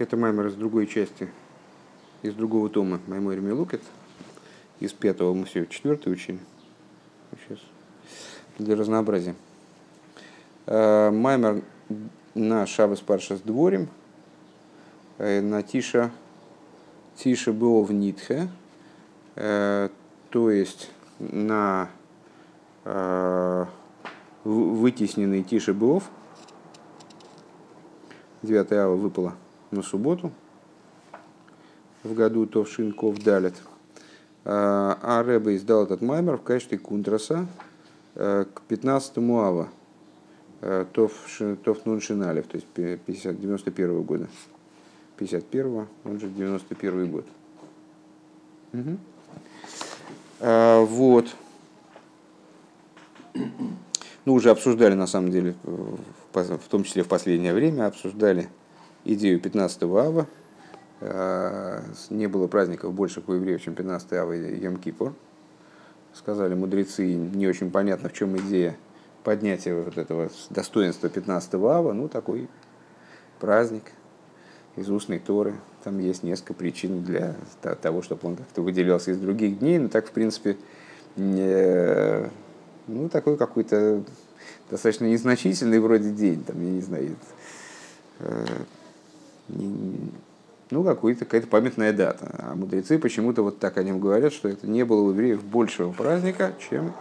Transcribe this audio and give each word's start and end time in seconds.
Это 0.00 0.16
маймер 0.16 0.46
из 0.46 0.54
другой 0.54 0.86
части, 0.86 1.28
из 2.22 2.32
другого 2.32 2.70
тома 2.70 3.00
Маймор 3.06 3.38
Милукет. 3.38 3.82
Из 4.78 4.94
пятого 4.94 5.34
мы 5.34 5.44
все 5.44 5.66
четвертый 5.66 6.10
учили. 6.10 6.38
Сейчас. 7.32 7.58
Для 8.58 8.76
разнообразия. 8.76 9.34
Э, 10.64 11.10
маймер 11.10 11.62
на 12.34 12.66
Шабас 12.66 13.00
Паршас 13.00 13.42
дворим, 13.42 13.90
э, 15.18 15.42
на 15.42 15.62
Тиша, 15.62 16.10
Тиша 17.16 17.52
было 17.52 17.82
в 17.82 17.92
Нитхе, 17.92 18.48
э, 19.36 19.90
то 20.30 20.50
есть 20.50 20.90
на 21.18 21.90
вытесненный 24.44 25.42
Тиша 25.42 25.74
Бов, 25.74 26.04
9 28.42 28.72
ава 28.72 28.96
выпала 28.96 29.34
на 29.70 29.82
субботу 29.82 30.32
в 32.02 32.14
году 32.14 32.46
Товшинков 32.46 33.22
Далит. 33.22 33.54
А 34.44 35.22
Рэба 35.22 35.54
издал 35.56 35.84
этот 35.84 36.00
маймер 36.00 36.36
в 36.38 36.42
качестве 36.42 36.78
кунтраса 36.78 37.46
к 38.14 38.62
15 38.68 39.18
ава 39.18 39.68
Тов, 40.92 41.12
Тов 41.64 41.86
Нуншиналев, 41.86 42.46
то 42.46 42.56
есть 42.56 42.66
50, 42.66 43.40
91 43.40 44.02
года. 44.02 44.28
51 45.16 45.86
он 46.04 46.20
же 46.20 46.28
91 46.28 47.10
год. 47.10 47.26
Угу. 48.72 48.96
А, 50.40 50.84
вот. 50.84 51.34
Ну, 54.24 54.34
уже 54.34 54.50
обсуждали, 54.50 54.94
на 54.94 55.06
самом 55.06 55.30
деле, 55.30 55.54
в 56.32 56.68
том 56.68 56.84
числе 56.84 57.02
в 57.02 57.08
последнее 57.08 57.52
время, 57.54 57.86
обсуждали 57.86 58.48
идею 59.04 59.40
15 59.40 59.82
ава. 59.82 60.26
А, 61.00 61.82
не 62.10 62.26
было 62.26 62.46
праздников 62.46 62.92
больше 62.92 63.22
у 63.26 63.32
евреев, 63.32 63.62
чем 63.62 63.74
15 63.74 64.12
ава 64.14 64.32
и 64.32 64.60
Йом-Кипур. 64.60 65.14
Сказали 66.12 66.54
мудрецы, 66.54 67.14
не 67.14 67.46
очень 67.46 67.70
понятно, 67.70 68.08
в 68.08 68.12
чем 68.12 68.36
идея 68.36 68.76
поднятия 69.22 69.74
вот 69.74 69.96
этого 69.96 70.30
достоинства 70.50 71.08
15 71.08 71.54
ава. 71.54 71.92
Ну, 71.92 72.08
такой 72.08 72.48
праздник 73.38 73.84
из 74.76 74.90
устной 74.90 75.18
Торы. 75.18 75.54
Там 75.84 75.98
есть 75.98 76.22
несколько 76.22 76.54
причин 76.54 77.02
для 77.02 77.36
того, 77.82 78.02
чтобы 78.02 78.28
он 78.28 78.36
как-то 78.36 78.62
выделялся 78.62 79.12
из 79.12 79.18
других 79.18 79.58
дней. 79.58 79.78
Но 79.78 79.88
так, 79.88 80.08
в 80.08 80.12
принципе, 80.12 80.56
ну, 81.16 83.08
такой 83.08 83.36
какой-то 83.36 84.02
достаточно 84.70 85.06
незначительный 85.06 85.80
вроде 85.80 86.10
день, 86.10 86.44
там, 86.44 86.62
я 86.62 86.70
не 86.70 86.80
знаю, 86.80 87.16
э, 88.20 88.46
ну, 90.70 90.84
какой-то, 90.84 91.24
какая-то 91.24 91.46
памятная 91.46 91.92
дата. 91.92 92.34
А 92.38 92.54
мудрецы 92.54 92.98
почему-то 92.98 93.42
вот 93.42 93.58
так 93.58 93.76
о 93.76 93.82
нем 93.82 94.00
говорят, 94.00 94.32
что 94.32 94.48
это 94.48 94.66
не 94.66 94.84
было 94.84 95.02
у 95.02 95.10
евреев 95.10 95.42
большего 95.42 95.92
праздника, 95.92 96.52
чем, 96.68 96.92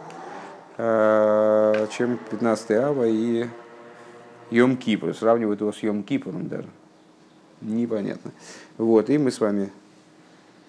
э, 0.78 1.88
чем 1.92 2.18
15 2.32 2.72
ава 2.72 3.08
и 3.08 3.48
Йом 4.50 4.78
Кипр. 4.78 5.14
Сравнивают 5.14 5.62
его 5.62 5.72
с 5.72 5.80
Йом 5.84 6.04
Кипром 6.04 6.48
даже. 6.48 6.68
Непонятно. 7.62 8.32
Вот, 8.78 9.10
и 9.10 9.18
мы 9.18 9.32
с 9.32 9.40
вами 9.40 9.72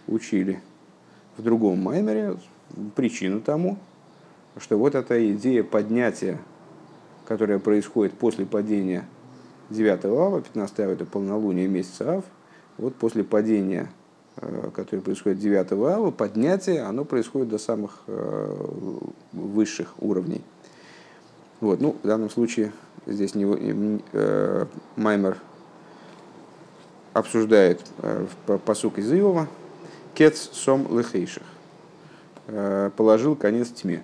учили 0.07 0.61
в 1.37 1.43
другом 1.43 1.79
маймере 1.79 2.37
причину 2.97 3.41
тому, 3.41 3.79
что 4.59 4.77
вот 4.77 4.95
эта 4.95 5.33
идея 5.33 5.63
поднятия, 5.63 6.39
которая 7.27 7.59
происходит 7.59 8.13
после 8.15 8.45
падения 8.45 9.07
9 9.71 10.05
ава, 10.05 10.41
15 10.41 10.81
ава 10.81 10.91
это 10.91 11.05
полнолуние 11.05 11.69
месяца 11.69 12.19
ав, 12.19 12.25
вот 12.79 12.95
после 12.97 13.25
падения, 13.25 13.91
э, 14.37 14.71
которое 14.75 15.03
происходит 15.03 15.39
9 15.39 15.73
ава, 15.73 16.11
поднятие, 16.11 16.83
оно 16.83 17.05
происходит 17.05 17.49
до 17.49 17.59
самых 17.59 18.03
э, 18.07 18.55
высших 19.33 19.95
уровней. 20.03 20.43
Вот, 21.61 21.81
ну, 21.81 21.97
в 22.03 22.07
данном 22.07 22.31
случае 22.31 22.73
здесь 23.07 23.35
не, 23.35 24.01
э, 24.13 24.67
Маймер 24.97 25.39
обсуждает 27.13 27.81
э, 27.99 28.27
посук 28.65 28.99
из 28.99 29.13
Иова, 29.13 29.47
Кец 30.15 30.51
сом 30.53 30.87
лехейших, 30.97 31.45
э, 32.47 32.91
положил 32.97 33.37
конец 33.37 33.69
тьме. 33.69 34.03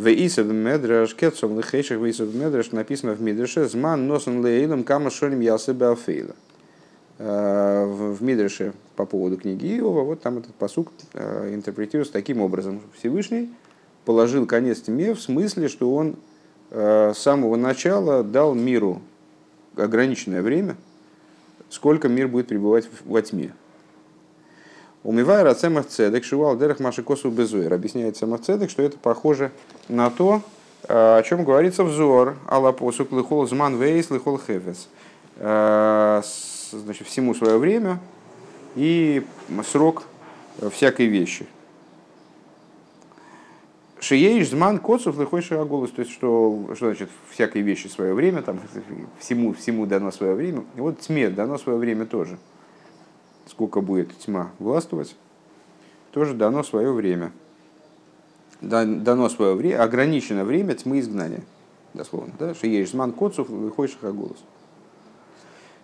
Вейсов 0.00 0.46
медраш, 0.46 1.14
кетсом 1.14 1.58
лихейших 1.58 2.00
вейсов 2.00 2.34
медраш 2.34 2.72
написано 2.72 3.12
в 3.12 3.20
Мидреше, 3.20 3.68
зман 3.68 4.06
носен 4.06 4.40
лейлом 4.40 4.82
кама 4.82 5.10
шоним 5.10 5.40
ялсебе 5.40 5.84
алфейла. 5.84 6.34
Э, 7.18 7.84
в 7.84 8.22
Мидреше 8.22 8.72
по 8.96 9.04
поводу 9.04 9.36
книги 9.36 9.76
Иова, 9.78 10.02
вот 10.04 10.22
там 10.22 10.38
этот 10.38 10.54
посук 10.54 10.88
э, 11.12 11.52
интерпретируется 11.52 12.14
таким 12.14 12.40
образом. 12.40 12.80
Всевышний 12.98 13.50
положил 14.06 14.46
конец 14.46 14.80
тьме 14.80 15.12
в 15.12 15.20
смысле, 15.20 15.68
что 15.68 15.94
он 15.94 16.16
э, 16.70 17.12
с 17.14 17.18
самого 17.18 17.56
начала 17.56 18.24
дал 18.24 18.54
миру 18.54 19.02
ограниченное 19.76 20.40
время, 20.40 20.76
сколько 21.68 22.08
мир 22.08 22.26
будет 22.26 22.46
пребывать 22.46 22.88
во 23.04 23.20
тьме. 23.20 23.52
Умивай 25.02 25.42
рацемах 25.42 25.86
цедек, 25.86 26.24
шивал 26.24 26.58
дерах 26.58 26.78
маши 26.78 27.02
косу 27.02 27.30
безуэр. 27.30 27.72
Объясняет 27.72 28.18
самах 28.18 28.42
цедек, 28.42 28.68
что 28.68 28.82
это 28.82 28.98
похоже 28.98 29.50
на 29.88 30.10
то, 30.10 30.42
э, 30.88 31.18
о 31.18 31.22
чем 31.22 31.44
говорится 31.44 31.84
взор, 31.84 32.36
алла 32.46 32.72
посук 32.72 33.10
лихол 33.12 33.46
зман 33.46 33.80
вейс 33.80 34.10
лихол 34.10 34.38
хефес. 34.38 34.88
Э, 35.36 36.20
значит, 36.72 37.06
всему 37.06 37.34
свое 37.34 37.56
время 37.56 37.98
и 38.76 39.24
срок 39.64 40.02
всякой 40.70 41.06
вещи. 41.06 41.46
Шиеиш 44.00 44.50
зман 44.50 44.78
коцов 44.78 45.18
лихойший 45.18 45.64
голос, 45.64 45.90
то 45.92 46.00
есть 46.00 46.12
что, 46.12 46.70
что 46.74 46.86
значит 46.86 47.08
всякой 47.30 47.62
вещи 47.62 47.86
свое 47.86 48.12
время, 48.12 48.42
там 48.42 48.60
всему, 49.18 49.54
всему 49.54 49.86
дано 49.86 50.10
свое 50.10 50.34
время. 50.34 50.64
И 50.76 50.80
вот 50.80 51.00
тьме 51.00 51.30
дано 51.30 51.56
свое 51.56 51.78
время 51.78 52.04
тоже 52.04 52.38
сколько 53.50 53.80
будет 53.80 54.16
тьма 54.18 54.52
властвовать, 54.58 55.14
тоже 56.12 56.34
дано 56.34 56.62
свое 56.62 56.92
время. 56.92 57.32
Дано 58.60 59.28
свое 59.28 59.54
время, 59.54 59.82
ограничено 59.82 60.44
время 60.44 60.74
тьмы 60.74 61.00
изгнания. 61.00 61.42
Дословно. 61.94 62.32
Да? 62.38 62.54
Зман 62.54 63.12
коцов, 63.12 63.48
выходишь 63.48 63.96
голос. 64.00 64.38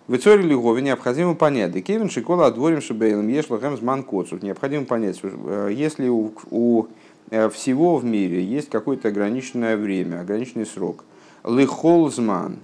В 0.07 0.15
Ицоре 0.15 0.43
Лигове 0.43 0.81
необходимо 0.81 1.35
понять, 1.35 1.73
да 1.73 1.81
кевин 1.81 2.09
шикола 2.09 2.47
отворим 2.47 2.79
шибейлом 2.79 3.27
ешь 3.27 3.49
лахем 3.49 3.75
зман 3.75 4.03
коцов. 4.03 4.41
Необходимо 4.41 4.85
понять, 4.85 5.19
э, 5.21 5.69
если 5.73 6.07
у, 6.07 6.31
у 6.49 6.85
э, 7.29 7.49
всего 7.49 7.97
в 7.97 8.05
мире 8.05 8.41
есть 8.41 8.69
какое-то 8.69 9.09
ограниченное 9.09 9.75
время, 9.75 10.21
ограниченный 10.21 10.65
срок. 10.65 11.03
Лихол 11.43 12.09
зман, 12.09 12.59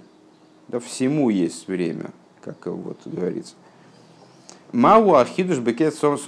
да 0.68 0.80
всему 0.80 1.28
есть 1.28 1.68
время, 1.68 2.12
как 2.40 2.64
вот 2.64 2.98
говорится. 3.04 3.56
Мау 4.74 5.14
ахидуш 5.14 5.58
бекет 5.58 5.94
сом 5.94 6.18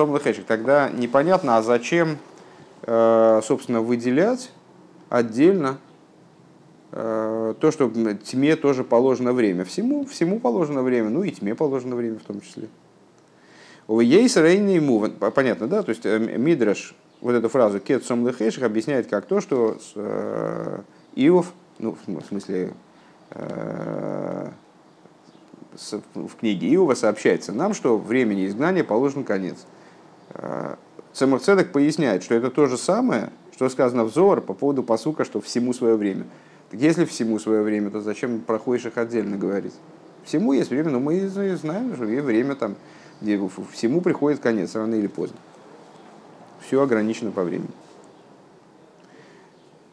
Тогда 0.47 0.89
непонятно, 0.89 1.57
а 1.57 1.62
зачем, 1.62 2.19
э, 2.83 3.41
собственно, 3.43 3.81
выделять 3.81 4.53
отдельно 5.09 5.79
э, 6.93 7.55
то, 7.59 7.71
что 7.73 7.91
тьме 8.23 8.55
тоже 8.55 8.84
положено 8.84 9.33
время. 9.33 9.65
Всему, 9.65 10.07
всему 10.07 10.39
положено 10.39 10.84
время, 10.84 11.11
ну 11.11 11.25
и 11.25 11.33
тьме 11.33 11.57
положено 11.57 11.97
время 11.97 12.21
в 12.21 12.23
том 12.23 12.41
числе. 12.41 12.69
У 13.89 13.99
Ейс 13.99 14.37
Рейни 14.37 14.78
Муван, 14.78 15.15
понятно, 15.34 15.67
да? 15.67 15.83
То 15.83 15.91
есть 15.91 16.07
э, 16.07 16.17
Мидраш 16.17 16.95
вот 17.21 17.33
эту 17.33 17.49
фразу 17.49 17.81
«кет 17.81 18.05
сом 18.05 18.25
лехеших» 18.28 18.63
объясняет 18.63 19.09
как 19.09 19.27
то, 19.27 19.41
что 19.41 19.77
Иов, 21.17 21.53
ну, 21.81 21.97
в 22.07 22.25
смысле, 22.28 22.75
в 26.15 26.37
книге 26.37 26.75
Иова 26.75 26.95
сообщается 26.95 27.53
нам, 27.53 27.75
что 27.75 27.99
времени 27.99 28.47
изгнания 28.47 28.84
положен 28.84 29.25
конец. 29.25 29.67
Цемах 31.13 31.43
Цедек 31.43 31.73
поясняет, 31.73 32.23
что 32.23 32.34
это 32.34 32.51
то 32.51 32.67
же 32.67 32.77
самое, 32.77 33.31
что 33.55 33.69
сказано 33.69 34.05
в 34.05 34.13
Зор 34.13 34.41
по 34.41 34.55
поводу 34.55 34.83
посука, 34.83 35.25
что 35.25 35.41
всему 35.41 35.73
свое 35.73 35.97
время. 35.97 36.25
Так 36.71 36.81
если 36.81 37.05
всему 37.05 37.39
свое 37.39 37.63
время, 37.63 37.91
то 37.91 38.01
зачем 38.01 38.41
проходишь 38.41 38.87
их 38.87 38.99
отдельно 38.99 39.37
говорить? 39.37 39.75
Всему 40.25 40.53
есть 40.53 40.71
время, 40.71 40.91
но 40.91 41.01
мы 41.01 41.27
знаем, 41.28 41.95
что 41.95 42.05
есть 42.05 42.25
время 42.25 42.55
там, 42.57 42.75
где 43.21 43.41
всему 43.72 44.01
приходит 44.01 44.41
конец, 44.41 44.75
рано 44.75 44.95
или 44.97 45.07
поздно. 45.07 45.39
Все 46.67 46.83
ограничено 46.83 47.31
по 47.31 47.45
времени. 47.45 47.71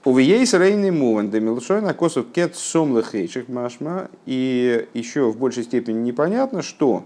Увиейс 0.06 0.54
рейный 0.54 0.92
муван 0.92 1.32
демилшойна 1.32 1.94
косов 1.94 2.26
кет 2.34 2.58
сом 2.58 2.98
лехейших 2.98 3.48
машма. 3.48 4.10
И 4.26 4.90
еще 4.94 5.32
в 5.32 5.38
большей 5.38 5.64
степени 5.64 6.00
непонятно, 6.00 6.62
что 6.62 7.06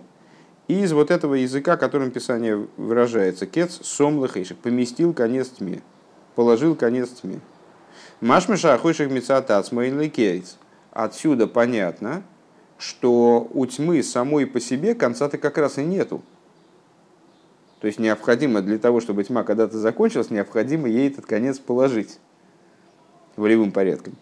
из 0.67 0.93
вот 0.93 1.11
этого 1.11 1.35
языка, 1.35 1.77
которым 1.77 2.09
Писание 2.09 2.67
выражается, 2.75 3.45
кет 3.45 3.71
сом 3.71 4.23
лехейших, 4.23 4.57
поместил 4.57 5.13
конец 5.13 5.49
тьме, 5.49 5.83
положил 6.33 6.75
конец 6.75 7.09
тьме. 7.09 7.39
Машмеша 8.19 8.73
охойших 8.73 9.11
мецатац 9.11 9.69
кейс. 10.11 10.57
Отсюда 10.89 11.45
понятно, 11.45 12.23
что 12.79 13.47
у 13.53 13.63
тьмы 13.67 14.01
самой 14.01 14.47
по 14.47 14.59
себе 14.59 14.95
конца-то 14.95 15.37
как 15.37 15.59
раз 15.59 15.77
и 15.77 15.83
нету. 15.83 16.23
То 17.79 17.85
есть 17.85 17.99
необходимо 17.99 18.63
для 18.63 18.79
того, 18.79 19.01
чтобы 19.01 19.23
тьма 19.23 19.43
когда-то 19.43 19.77
закончилась, 19.77 20.31
необходимо 20.31 20.89
ей 20.89 21.09
этот 21.09 21.27
конец 21.27 21.59
положить 21.59 22.17
волевым 23.37 23.71
порядком. 23.71 24.15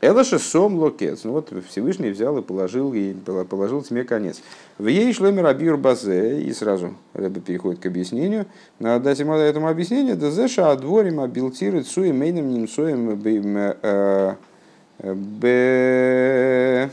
Же 0.00 0.38
сом 0.38 0.76
локец. 0.76 1.24
Ну 1.24 1.32
вот 1.32 1.52
Всевышний 1.68 2.10
взял 2.10 2.38
и 2.38 2.42
положил, 2.42 2.94
и 2.94 3.14
положил 3.14 3.82
тьме 3.82 4.04
конец. 4.04 4.40
В 4.78 4.86
ей 4.86 5.12
шлемер 5.12 5.46
абир 5.46 5.76
базе, 5.76 6.40
и 6.40 6.52
сразу 6.52 6.94
Рэбе 7.14 7.40
переходит 7.40 7.80
к 7.80 7.86
объяснению. 7.86 8.46
Надо 8.78 9.06
дать 9.06 9.18
ему 9.18 9.34
этому 9.34 9.68
объяснение. 9.68 10.14
Да 10.14 10.30
зеша 10.30 10.70
адворим 10.70 11.18
абилтирует 11.20 11.88
суем 11.88 12.18
мейном 12.18 12.48
немсоем 12.48 13.16
б 15.00 16.90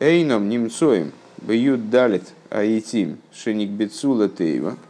Эйном 0.00 0.48
немцоем 0.48 1.12
бьют 1.38 1.90
далит 1.90 2.22
аитим 2.50 3.18
шеник 3.32 3.70
бецула 3.70 4.28
тейва– 4.28 4.76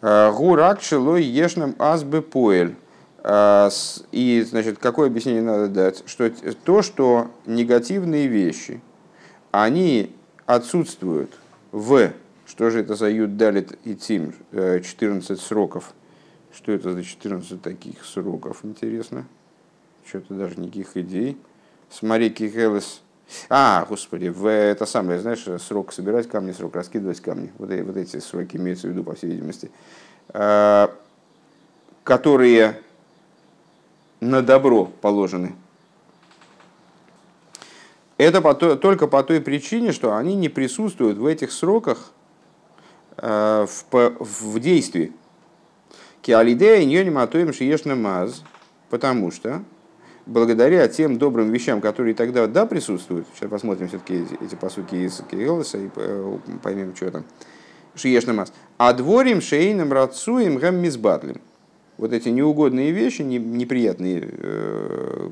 Гурак 0.00 0.82
шилой 0.82 1.22
ешнам 1.22 1.74
азбы 1.78 2.22
поэль. 2.22 2.76
А, 3.28 3.70
и, 4.12 4.46
значит, 4.48 4.78
какое 4.78 5.08
объяснение 5.08 5.42
надо 5.42 5.66
дать? 5.66 6.04
Что 6.06 6.30
то, 6.64 6.82
что 6.82 7.30
негативные 7.44 8.28
вещи, 8.28 8.80
они 9.50 10.14
отсутствуют 10.46 11.36
в, 11.72 12.12
что 12.46 12.70
же 12.70 12.80
это 12.80 12.94
за 12.94 13.10
юд 13.10 13.36
далит 13.36 13.76
и 13.82 13.96
тим, 13.96 14.32
14 14.52 15.30
э, 15.30 15.42
сроков. 15.42 15.92
Что 16.54 16.70
это 16.70 16.92
за 16.92 17.02
14 17.02 17.60
таких 17.60 18.04
сроков, 18.04 18.60
интересно? 18.62 19.26
Что-то 20.06 20.34
даже 20.34 20.60
никаких 20.60 20.96
идей. 20.96 21.36
Смотри, 21.90 22.30
Кихелес. 22.30 23.02
А, 23.48 23.84
господи, 23.88 24.28
в 24.28 24.46
это 24.46 24.86
самое, 24.86 25.20
знаешь, 25.20 25.44
срок 25.60 25.92
собирать 25.92 26.28
камни, 26.28 26.52
срок 26.52 26.76
раскидывать 26.76 27.20
камни. 27.20 27.52
Вот, 27.58 27.70
вот 27.70 27.96
эти 27.96 28.18
сроки 28.18 28.56
имеются 28.56 28.86
в 28.86 28.90
виду, 28.90 29.02
по 29.02 29.14
всей 29.14 29.30
видимости. 29.30 29.70
Э, 30.28 30.88
которые 32.04 32.80
на 34.20 34.42
добро 34.42 34.84
положены. 34.84 35.56
Это 38.16 38.40
по 38.40 38.54
только 38.54 39.08
по 39.08 39.22
той 39.22 39.40
причине, 39.40 39.92
что 39.92 40.16
они 40.16 40.36
не 40.36 40.48
присутствуют 40.48 41.18
в 41.18 41.26
этих 41.26 41.52
сроках 41.52 42.12
э, 43.16 43.66
в, 43.90 44.14
в 44.20 44.60
действии. 44.60 45.12
Киалидея 46.22 46.84
ньониматуем 46.84 47.52
шиешна 47.52 47.94
маз, 47.94 48.42
потому 48.88 49.30
что 49.30 49.62
благодаря 50.26 50.86
тем 50.88 51.18
добрым 51.18 51.50
вещам, 51.50 51.80
которые 51.80 52.14
тогда 52.14 52.46
да 52.46 52.66
присутствуют, 52.66 53.26
сейчас 53.34 53.48
посмотрим 53.48 53.88
все-таки 53.88 54.14
эти, 54.14 54.44
эти 54.44 54.54
посуки 54.56 54.94
из 54.96 55.22
Кириллоса 55.30 55.78
и 55.78 55.88
э, 55.94 56.38
поймем, 56.62 56.94
что 56.94 57.10
там, 57.10 57.24
шиешна 57.94 58.32
маз. 58.32 58.52
А 58.76 58.92
дворим 58.92 59.40
шейным 59.40 59.92
рацуем 59.92 60.58
гэм 60.58 60.76
мизбатлим. 60.76 61.40
Вот 61.96 62.12
эти 62.12 62.28
неугодные 62.28 62.90
вещи, 62.90 63.22
неприятные, 63.22 64.28
э, 64.30 65.30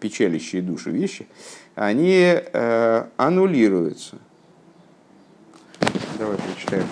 печалящие 0.00 0.62
души 0.62 0.90
вещи, 0.90 1.26
они 1.74 2.40
э, 2.40 3.04
аннулируются. 3.16 4.16
Давай 6.18 6.36
прочитаем 6.36 6.86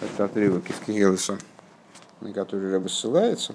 этот 0.00 0.20
отрывок 0.20 0.68
из 0.68 0.76
Кириллиса, 0.86 1.38
на 2.20 2.32
который 2.32 2.72
Рэба 2.72 2.88
ссылается. 2.88 3.54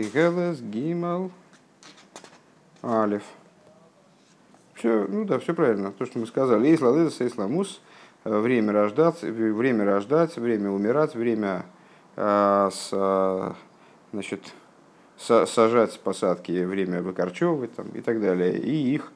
Гелес, 0.00 0.60
Гимал, 0.60 1.30
Алиф. 2.82 3.22
Все, 4.74 5.06
ну 5.08 5.24
да, 5.24 5.38
все 5.38 5.54
правильно. 5.54 5.92
То, 5.92 6.06
что 6.06 6.18
мы 6.18 6.26
сказали. 6.26 6.68
Есть 6.68 6.82
ладеза, 6.82 7.22
есть 7.22 7.36
ламус. 7.38 7.80
Время 8.24 8.72
рождаться, 8.72 9.26
время 9.26 9.84
рождать, 9.84 10.36
время 10.36 10.70
умирать, 10.70 11.16
время 11.16 11.66
а, 12.14 12.70
с, 12.70 13.56
значит, 14.12 14.52
сажать 15.18 15.98
посадки, 15.98 16.62
время 16.62 17.02
выкорчевывать 17.02 17.74
там, 17.74 17.88
и 17.88 18.00
так 18.00 18.20
далее. 18.20 18.56
И 18.58 18.94
их 18.94 19.12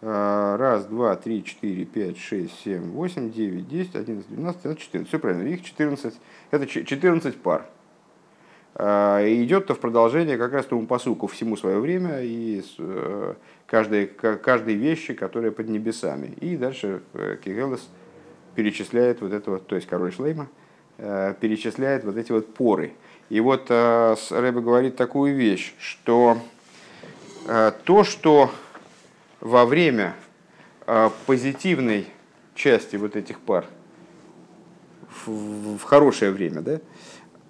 а, 0.00 0.56
раз, 0.56 0.86
два, 0.86 1.14
три, 1.16 1.44
четыре, 1.44 1.84
пять, 1.84 2.16
шесть, 2.16 2.58
семь, 2.64 2.90
восемь, 2.90 3.30
девять, 3.30 3.68
десять, 3.68 3.96
одиннадцать, 3.96 4.30
двенадцать, 4.30 4.78
четырнадцать. 4.78 5.08
Все 5.08 5.18
правильно. 5.18 5.46
Их 5.48 5.62
четырнадцать. 5.62 6.18
Это 6.50 6.66
четырнадцать 6.66 7.36
пар. 7.36 7.66
А, 8.80 9.20
идет-то 9.26 9.74
в 9.74 9.80
продолжение 9.80 10.38
как 10.38 10.52
раз 10.52 10.66
тому 10.66 10.86
посуку 10.86 11.26
всему 11.26 11.56
свое 11.56 11.80
время 11.80 12.20
и 12.22 12.62
э, 12.78 13.34
каждой, 13.66 14.06
каждой 14.06 14.74
вещи, 14.74 15.14
которая 15.14 15.50
под 15.50 15.68
небесами. 15.68 16.28
И 16.40 16.56
дальше 16.56 17.02
э, 17.14 17.38
Кигелес 17.44 17.88
перечисляет 18.54 19.20
вот 19.20 19.32
это 19.32 19.50
вот, 19.50 19.66
то 19.66 19.74
есть 19.74 19.88
король 19.88 20.12
Шлейма, 20.12 20.48
э, 20.98 21.34
перечисляет 21.40 22.04
вот 22.04 22.16
эти 22.16 22.30
вот 22.30 22.54
поры. 22.54 22.92
И 23.30 23.40
вот 23.40 23.68
Рэбе 23.68 24.60
говорит 24.60 24.94
такую 24.96 25.34
вещь, 25.34 25.74
что 25.78 26.38
то, 27.84 28.04
что 28.04 28.50
во 29.40 29.66
время 29.66 30.14
позитивной 31.26 32.06
части 32.54 32.96
вот 32.96 33.16
этих 33.16 33.38
пар, 33.40 33.66
в 35.26 35.82
хорошее 35.82 36.30
время, 36.30 36.62
да, 36.62 36.80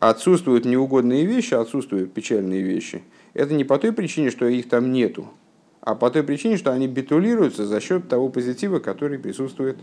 отсутствуют 0.00 0.64
неугодные 0.64 1.24
вещи, 1.24 1.54
отсутствуют 1.54 2.12
печальные 2.12 2.62
вещи, 2.62 3.02
это 3.34 3.54
не 3.54 3.64
по 3.64 3.78
той 3.78 3.92
причине, 3.92 4.30
что 4.30 4.46
их 4.46 4.68
там 4.68 4.92
нету, 4.92 5.28
а 5.80 5.94
по 5.94 6.10
той 6.10 6.22
причине, 6.22 6.56
что 6.56 6.72
они 6.72 6.86
битулируются 6.86 7.66
за 7.66 7.80
счет 7.80 8.08
того 8.08 8.28
позитива, 8.28 8.78
который 8.78 9.18
присутствует, 9.18 9.78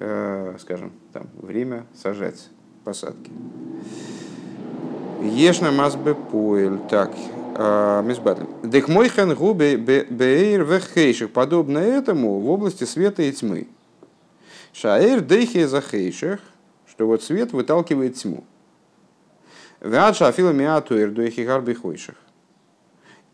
э, 0.00 0.56
скажем, 0.60 0.92
там, 1.12 1.28
время 1.40 1.86
сажать 1.94 2.48
посадки. 2.84 3.30
Ешна 5.22 5.70
мазбе 5.70 6.14
поэль. 6.14 6.78
Так, 6.90 7.12
э, 7.56 8.02
мисбатль. 8.04 8.44
Дехмойхан 8.64 9.34
губе 9.34 9.76
беэр 9.76 10.64
вехейших. 10.64 11.30
Подобно 11.30 11.78
этому 11.78 12.40
в 12.40 12.50
области 12.50 12.84
света 12.84 13.22
и 13.22 13.30
тьмы. 13.30 13.68
Шаэр 14.72 15.20
дейхе 15.20 15.68
захейших, 15.68 16.40
что 16.88 17.06
вот 17.06 17.22
свет 17.22 17.52
выталкивает 17.52 18.16
тьму. 18.16 18.44
Вяджа 19.82 20.28
афила 20.28 20.50
миату 20.50 20.96
ирдуэхи 20.96 21.40
гарбихойших. 21.40 22.14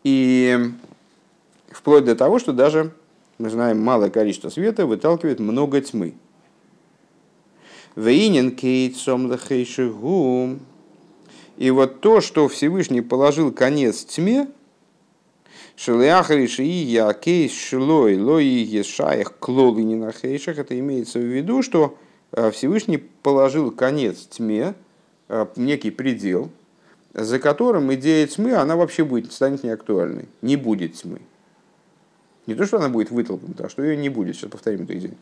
И 0.03 0.57
вплоть 1.69 2.05
до 2.05 2.15
того, 2.15 2.39
что 2.39 2.53
даже, 2.53 2.91
мы 3.37 3.51
знаем, 3.51 3.79
малое 3.79 4.09
количество 4.09 4.49
света 4.49 4.87
выталкивает 4.87 5.39
много 5.39 5.79
тьмы. 5.79 6.15
Вейнин 7.95 8.55
кейт 8.55 8.97
сом 8.97 9.31
гум. 9.99 10.59
И 11.57 11.69
вот 11.69 12.01
то, 12.01 12.19
что 12.19 12.47
Всевышний 12.47 13.01
положил 13.01 13.51
конец 13.51 14.03
тьме, 14.05 14.47
Шелиахари 15.75 16.47
я 16.63 17.13
кейс 17.13 17.53
шилой 17.53 18.17
лои 18.17 18.43
ешаях 18.43 19.37
клолы 19.37 19.83
не 19.83 19.95
на 19.95 20.11
хейшах, 20.11 20.57
это 20.57 20.77
имеется 20.79 21.19
в 21.19 21.23
виду, 21.23 21.61
что 21.61 21.95
э, 22.31 22.49
Всевышний 22.51 22.97
положил 22.97 23.71
конец 23.71 24.27
тьме, 24.29 24.73
некий 25.55 25.91
предел, 25.91 26.49
за 27.13 27.39
которым 27.39 27.93
идея 27.93 28.25
тьмы, 28.27 28.53
она 28.53 28.75
вообще 28.75 29.03
будет, 29.03 29.31
станет 29.31 29.63
неактуальной. 29.63 30.27
Не 30.41 30.55
будет 30.55 30.95
тьмы. 30.95 31.21
Не 32.45 32.55
то, 32.55 32.65
что 32.65 32.77
она 32.77 32.89
будет 32.89 33.11
вытолкнута, 33.11 33.65
а 33.65 33.69
что 33.69 33.83
ее 33.83 33.97
не 33.97 34.09
будет. 34.09 34.35
Сейчас 34.35 34.49
повторим 34.49 34.83
эту 34.83 34.97
идею. 34.97 35.15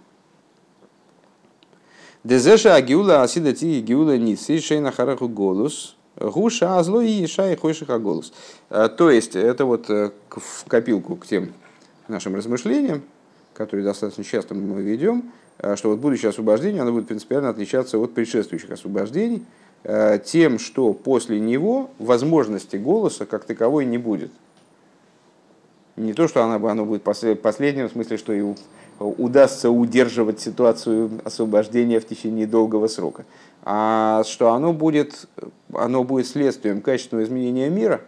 Дезеша 2.23 2.75
агиула 2.75 3.23
асида 3.23 3.53
ти 3.53 3.81
гиула 3.81 4.17
ниси 4.17 4.59
шейна 4.59 4.91
хараху 4.91 5.27
голос. 5.27 5.95
Гуша 6.15 6.79
азло 6.79 6.99
и 7.01 7.11
еша 7.11 7.51
и 7.51 7.55
хойшиха 7.55 7.99
голос. 7.99 8.33
Э, 8.69 8.89
то 8.89 9.11
есть, 9.11 9.35
это 9.35 9.65
вот 9.65 9.89
э, 9.89 10.11
в 10.31 10.65
копилку 10.67 11.15
к 11.15 11.27
тем 11.27 11.53
нашим 12.07 12.35
размышлениям, 12.35 13.03
которые 13.53 13.85
достаточно 13.85 14.23
часто 14.23 14.55
мы 14.55 14.81
ведем, 14.81 15.31
что 15.75 15.89
вот 15.89 15.99
будущее 15.99 16.29
освобождение, 16.29 16.81
оно 16.81 16.91
будет 16.91 17.07
принципиально 17.07 17.49
отличаться 17.49 17.99
от 17.99 18.13
предшествующих 18.13 18.71
освобождений– 18.71 19.45
тем, 20.25 20.59
что 20.59 20.93
после 20.93 21.39
него 21.39 21.89
возможности 21.97 22.75
голоса 22.75 23.25
как 23.25 23.45
таковой 23.45 23.85
не 23.85 23.97
будет. 23.97 24.31
Не 25.95 26.13
то, 26.13 26.27
что 26.27 26.43
оно, 26.43 26.67
оно 26.67 26.85
будет 26.85 27.03
последним, 27.03 27.87
в 27.87 27.91
смысле, 27.91 28.17
что 28.17 28.33
и 28.33 28.43
удастся 28.99 29.69
удерживать 29.69 30.39
ситуацию 30.39 31.09
освобождения 31.23 31.99
в 31.99 32.07
течение 32.07 32.47
долгого 32.47 32.87
срока, 32.87 33.25
а 33.63 34.23
что 34.23 34.53
оно 34.53 34.73
будет, 34.73 35.27
оно 35.73 36.03
будет 36.03 36.27
следствием 36.27 36.81
качественного 36.81 37.25
изменения 37.25 37.69
мира, 37.69 38.01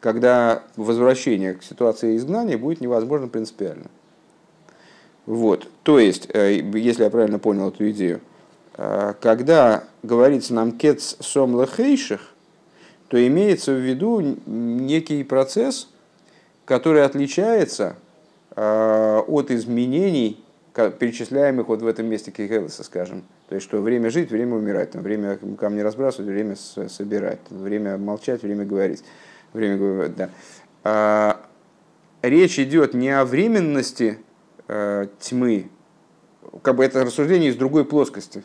когда 0.00 0.62
возвращение 0.76 1.54
к 1.54 1.62
ситуации 1.62 2.16
изгнания 2.16 2.56
будет 2.56 2.80
невозможно 2.80 3.28
принципиально. 3.28 3.86
Вот. 5.26 5.68
То 5.82 5.98
есть, 5.98 6.28
э, 6.32 6.60
если 6.74 7.04
я 7.04 7.10
правильно 7.10 7.38
понял 7.38 7.68
эту 7.68 7.90
идею, 7.90 8.16
э, 8.16 8.20
когда 8.76 9.84
говорится 10.02 10.52
нам 10.54 10.72
«кец 10.72 11.16
сом 11.20 11.60
лехейших», 11.60 12.34
то 13.08 13.26
имеется 13.26 13.72
в 13.72 13.78
виду 13.78 14.20
некий 14.46 15.22
процесс, 15.24 15.88
который 16.64 17.04
отличается 17.04 17.96
э, 18.54 19.22
от 19.26 19.50
изменений, 19.50 20.42
перечисляемых 20.74 21.68
вот 21.68 21.80
в 21.80 21.86
этом 21.86 22.06
месте 22.06 22.30
Кигелеса, 22.30 22.84
скажем. 22.84 23.24
То 23.48 23.54
есть, 23.54 23.66
что 23.66 23.80
время 23.80 24.10
жить, 24.10 24.30
время 24.30 24.56
умирать, 24.56 24.94
время 24.94 25.38
камни 25.58 25.80
разбрасывать, 25.80 26.28
время 26.28 26.56
собирать, 26.56 27.38
время 27.48 27.96
молчать, 27.96 28.42
время 28.42 28.64
говорить. 28.64 29.02
Время, 29.52 30.08
да. 30.08 30.30
А, 30.84 31.40
речь 32.20 32.58
идет 32.58 32.92
не 32.92 33.08
о 33.08 33.24
временности 33.24 34.18
э, 34.68 35.06
тьмы, 35.20 35.70
как 36.62 36.76
бы 36.76 36.84
это 36.84 37.04
рассуждение 37.04 37.50
из 37.50 37.56
другой 37.56 37.84
плоскости. 37.86 38.42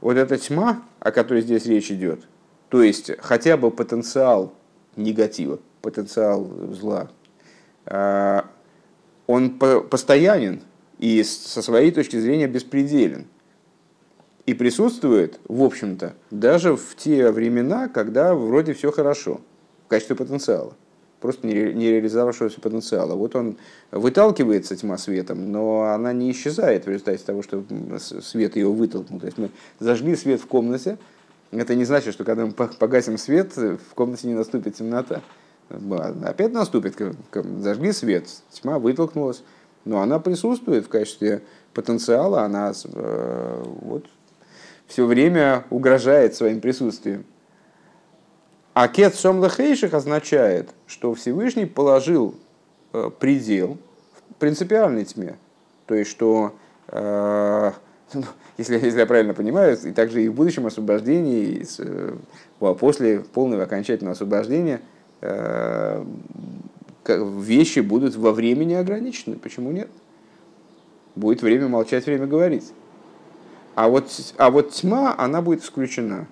Вот 0.00 0.16
эта 0.16 0.36
тьма, 0.38 0.82
о 1.00 1.10
которой 1.10 1.42
здесь 1.42 1.66
речь 1.66 1.90
идет, 1.90 2.26
то 2.68 2.82
есть 2.82 3.10
хотя 3.18 3.56
бы 3.56 3.70
потенциал 3.70 4.52
негатива, 4.96 5.58
потенциал 5.82 6.48
зла, 6.72 7.10
э, 7.86 8.42
он 9.26 9.58
постоянен 9.58 10.62
и 10.98 11.22
со 11.22 11.62
своей 11.62 11.90
точки 11.90 12.16
зрения 12.18 12.46
беспределен. 12.46 13.26
И 14.46 14.54
присутствует, 14.54 15.40
в 15.48 15.62
общем-то, 15.62 16.14
даже 16.30 16.76
в 16.76 16.94
те 16.96 17.32
времена, 17.32 17.88
когда 17.88 18.34
вроде 18.34 18.74
все 18.74 18.92
хорошо, 18.92 19.40
в 19.84 19.88
качестве 19.88 20.14
потенциала 20.14 20.74
просто 21.20 21.46
не 21.46 21.54
реализовавшегося 21.54 22.60
потенциала. 22.60 23.14
Вот 23.14 23.34
он 23.36 23.56
выталкивается 23.90 24.76
тьма 24.76 24.98
светом, 24.98 25.50
но 25.50 25.82
она 25.82 26.12
не 26.12 26.30
исчезает 26.30 26.86
в 26.86 26.88
результате 26.88 27.22
того, 27.24 27.42
что 27.42 27.64
свет 27.98 28.56
ее 28.56 28.68
вытолкнул. 28.68 29.20
То 29.20 29.26
есть 29.26 29.38
мы 29.38 29.50
зажгли 29.80 30.16
свет 30.16 30.40
в 30.40 30.46
комнате, 30.46 30.98
это 31.52 31.74
не 31.74 31.84
значит, 31.84 32.12
что 32.12 32.24
когда 32.24 32.46
мы 32.46 32.52
погасим 32.52 33.18
свет, 33.18 33.56
в 33.56 33.94
комнате 33.94 34.26
не 34.26 34.34
наступит 34.34 34.74
темнота. 34.76 35.22
Опять 36.24 36.52
наступит, 36.52 36.96
зажгли 37.32 37.92
свет, 37.92 38.28
тьма 38.52 38.78
вытолкнулась, 38.78 39.42
но 39.84 40.00
она 40.00 40.18
присутствует 40.18 40.84
в 40.84 40.88
качестве 40.88 41.42
потенциала, 41.74 42.42
она 42.42 42.72
э, 42.84 43.62
вот, 43.82 44.04
все 44.86 45.06
время 45.06 45.64
угрожает 45.70 46.34
своим 46.34 46.60
присутствием. 46.60 47.24
А 48.76 48.88
кет 48.88 49.14
сом 49.14 49.42
означает, 49.94 50.68
что 50.86 51.14
Всевышний 51.14 51.64
положил 51.64 52.34
э, 52.92 53.10
предел 53.18 53.78
в 54.28 54.34
принципиальной 54.34 55.06
тьме. 55.06 55.38
То 55.86 55.94
есть, 55.94 56.10
что, 56.10 56.54
э, 56.88 57.72
если, 58.58 58.74
если 58.74 58.98
я 58.98 59.06
правильно 59.06 59.32
понимаю, 59.32 59.78
и 59.82 59.92
также 59.92 60.22
и 60.22 60.28
в 60.28 60.34
будущем 60.34 60.66
освобождении, 60.66 61.62
и 61.62 61.66
э, 61.78 62.16
после 62.74 63.20
полного 63.20 63.62
окончательного 63.62 64.12
освобождения, 64.12 64.82
вещи 67.06 67.80
будут 67.80 68.14
во 68.14 68.32
времени 68.32 68.74
ограничены. 68.74 69.36
Почему 69.36 69.70
нет? 69.70 69.88
Будет 71.14 71.40
время 71.40 71.68
молчать, 71.68 72.04
время 72.04 72.26
говорить. 72.26 72.70
А 73.74 73.88
вот, 73.88 74.10
а 74.36 74.50
вот 74.50 74.72
тьма, 74.72 75.14
она 75.16 75.40
будет 75.40 75.62
исключена. 75.62 76.26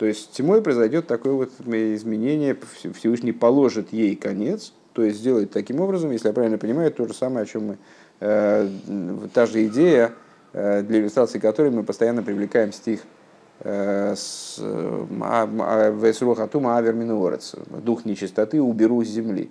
То 0.00 0.06
есть 0.06 0.32
тьмой 0.32 0.62
произойдет 0.62 1.06
такое 1.06 1.34
вот 1.34 1.50
изменение, 1.60 2.56
Всевышний 2.94 3.32
положит 3.32 3.92
ей 3.92 4.16
конец, 4.16 4.72
то 4.94 5.02
есть 5.04 5.18
сделает 5.18 5.50
таким 5.50 5.78
образом, 5.82 6.10
если 6.10 6.28
я 6.28 6.32
правильно 6.32 6.56
понимаю, 6.56 6.90
то 6.90 7.06
же 7.06 7.12
самое, 7.12 7.42
о 7.42 7.46
чем 7.46 7.66
мы, 7.66 7.78
э, 8.20 8.66
та 9.34 9.44
же 9.44 9.66
идея, 9.66 10.12
э, 10.54 10.80
для 10.80 11.00
иллюстрации 11.00 11.38
которой 11.38 11.70
мы 11.70 11.82
постоянно 11.82 12.22
привлекаем 12.22 12.72
стих 12.72 13.02
э, 13.58 14.14
с 14.16 14.58
а, 14.58 15.46
а, 15.60 15.90
Весрохатума 15.90 16.78
Аверминуорец, 16.78 17.56
дух 17.68 18.06
нечистоты 18.06 18.62
уберу 18.62 19.04
с 19.04 19.08
земли. 19.08 19.50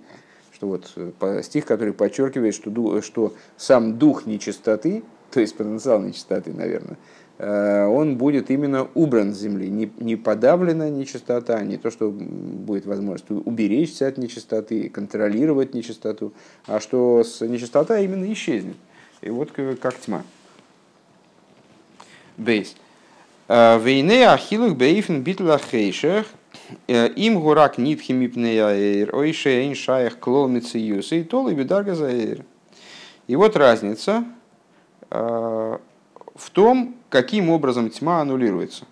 Что 0.52 0.66
вот 0.66 0.92
э, 0.96 1.42
стих, 1.44 1.64
который 1.64 1.92
подчеркивает, 1.92 2.56
что, 2.56 3.02
что 3.02 3.34
сам 3.56 3.98
дух 3.98 4.26
нечистоты, 4.26 5.04
то 5.30 5.38
есть 5.38 5.56
потенциал 5.56 6.00
нечистоты, 6.00 6.52
наверное, 6.52 6.96
он 7.42 8.18
будет 8.18 8.50
именно 8.50 8.86
убран 8.94 9.32
с 9.32 9.38
земли, 9.38 9.70
не, 9.70 9.90
не 9.98 10.16
подавлена 10.16 10.90
нечистота, 10.90 11.62
не 11.62 11.78
то, 11.78 11.90
что 11.90 12.10
будет 12.10 12.84
возможность 12.84 13.30
уберечься 13.30 14.08
от 14.08 14.18
нечистоты, 14.18 14.90
контролировать 14.90 15.72
нечистоту, 15.72 16.34
а 16.66 16.80
что 16.80 17.24
с 17.24 17.40
нечистота 17.46 17.98
именно 17.98 18.30
исчезнет. 18.30 18.76
И 19.22 19.30
вот 19.30 19.52
как 19.52 19.98
тьма. 19.98 20.22
Бейс. 22.36 22.76
Э, 23.48 23.78
Вейне 23.78 24.28
ахилух 24.28 24.76
бейфен 24.76 25.22
битла 25.22 25.58
хейшех 25.58 26.26
э, 26.88 27.08
им 27.08 27.40
гурак 27.40 27.78
нитхи 27.78 28.12
мипнеяэр 28.12 29.14
ойше 29.14 29.48
эйн 29.48 29.74
шаях 29.74 30.18
клол 30.18 30.48
и 30.48 31.22
тол 31.22 31.48
и 31.48 31.54
бидарга 31.54 31.94
заэр. 31.94 32.44
И 33.26 33.36
вот 33.36 33.56
разница 33.56 34.24
в 35.10 36.50
том, 36.52 36.94
каким 37.10 37.50
образом 37.50 37.90
тьма 37.90 38.22
аннулируется. 38.22 38.86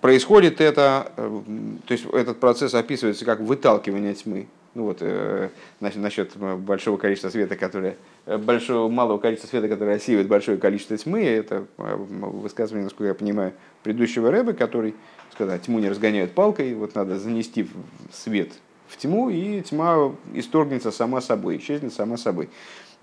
Происходит 0.00 0.60
это, 0.62 1.12
э, 1.16 1.40
то 1.86 1.92
есть 1.92 2.06
этот 2.06 2.40
процесс 2.40 2.74
описывается 2.74 3.24
как 3.24 3.40
выталкивание 3.40 4.14
тьмы. 4.14 4.48
Ну 4.74 4.84
вот, 4.84 4.98
э, 5.00 5.50
насчет 5.80 6.36
большого 6.36 6.96
количества 6.96 7.28
света, 7.28 7.56
которое, 7.56 7.96
э, 8.24 8.38
большого, 8.38 8.88
малого 8.88 9.18
количества 9.18 9.48
света, 9.48 9.68
которое 9.68 9.96
осеивает 9.96 10.26
большое 10.26 10.56
количество 10.56 10.96
тьмы, 10.96 11.22
это 11.22 11.66
высказывание, 11.76 12.84
насколько 12.84 13.08
я 13.08 13.14
понимаю, 13.14 13.52
предыдущего 13.82 14.30
рэба, 14.30 14.54
который 14.54 14.94
сказал, 15.32 15.58
тьму 15.58 15.80
не 15.80 15.90
разгоняют 15.90 16.32
палкой, 16.32 16.74
вот 16.74 16.94
надо 16.94 17.18
занести 17.18 17.68
свет 18.10 18.52
в 18.88 18.96
тьму, 18.96 19.28
и 19.28 19.60
тьма 19.60 20.14
исторгнется 20.32 20.92
сама 20.92 21.20
собой, 21.20 21.58
исчезнет 21.58 21.92
сама 21.92 22.16
собой. 22.16 22.48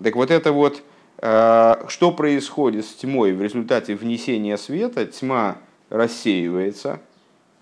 Так 0.02 0.16
вот 0.16 0.30
это 0.30 0.52
вот, 0.52 0.82
Э, 0.82 0.97
что 1.20 2.12
происходит 2.16 2.84
с 2.84 2.94
тьмой 2.94 3.32
в 3.32 3.42
результате 3.42 3.94
внесения 3.96 4.56
света? 4.56 5.04
Тьма 5.06 5.58
рассеивается 5.90 7.00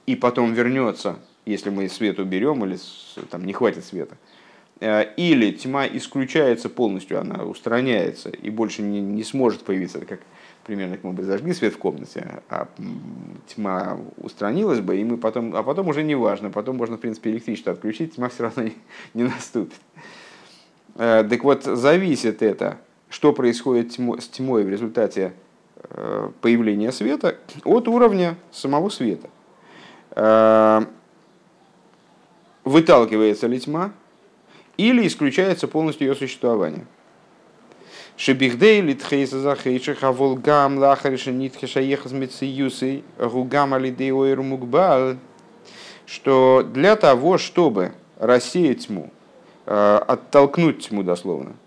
и 0.07 0.15
потом 0.15 0.53
вернется, 0.53 1.17
если 1.45 1.71
мы 1.71 1.89
свет 1.89 2.19
уберем 2.19 2.65
или 2.65 2.79
там 3.31 3.45
не 3.45 3.53
хватит 3.53 3.85
света. 3.85 4.17
Э, 4.81 5.05
или 5.17 5.53
тьма 5.53 5.87
исключается 5.87 6.69
полностью, 6.69 7.21
она 7.21 7.45
устраняется 7.45 8.29
и 8.29 8.51
больше 8.51 8.83
не, 8.83 9.01
не 9.01 9.25
сможет 9.25 9.63
появиться. 9.63 10.05
Как 10.05 10.21
примерно, 10.65 10.97
как 10.97 11.05
мы 11.05 11.13
бы 11.13 11.23
зажгли 11.23 11.55
свет 11.55 11.75
в 11.75 11.79
комнате, 11.79 12.43
а 12.49 12.69
тьма 13.47 13.99
устранилась 14.19 14.81
бы, 14.81 14.97
и 14.97 15.05
мы 15.05 15.17
потом, 15.17 15.57
а 15.57 15.63
потом 15.63 15.89
уже 15.89 16.03
не 16.03 16.15
важно, 16.15 16.51
потом 16.51 16.77
можно, 16.77 16.97
в 16.97 17.01
принципе, 17.01 17.31
электричество 17.31 17.73
отключить, 17.73 18.17
тьма 18.17 18.29
все 18.29 18.45
равно 18.45 18.65
не, 18.65 18.75
не 19.15 19.23
наступит. 19.25 19.81
Э, 20.97 21.25
так 21.29 21.43
вот, 21.43 21.65
зависит 21.65 22.43
это 22.43 22.79
что 23.09 23.33
происходит 23.33 23.93
с 23.93 24.29
тьмой 24.29 24.65
в 24.65 24.69
результате 24.69 25.33
э, 25.91 26.31
появления 26.41 26.93
света, 26.93 27.37
от 27.65 27.89
уровня 27.89 28.37
самого 28.51 28.89
света. 28.89 29.29
Э, 30.11 30.83
выталкивается 32.65 33.47
ли 33.47 33.61
тьма 33.61 33.93
или 34.77 35.07
исключается 35.07 35.69
полностью 35.69 36.09
ее 36.09 36.15
существование. 36.15 36.87
Шебихдей 38.17 38.81
литхейса 38.81 39.41
захейших 39.41 40.03
аволгам 40.03 40.79
лахариша 40.79 41.31
нитхеша 41.31 41.81
ехас 41.81 42.13
мециюсы 42.13 43.03
гугам 43.19 43.75
алидей 43.75 44.11
ойру 44.11 44.43
мукбал, 44.43 45.17
что 46.07 46.67
для 46.67 46.97
того, 46.97 47.37
чтобы 47.39 47.93
рассеять 48.19 48.87
тьму, 48.87 49.11
э, 49.67 50.01
оттолкнуть 50.07 50.89
тьму 50.89 51.03
дословно– 51.03 51.55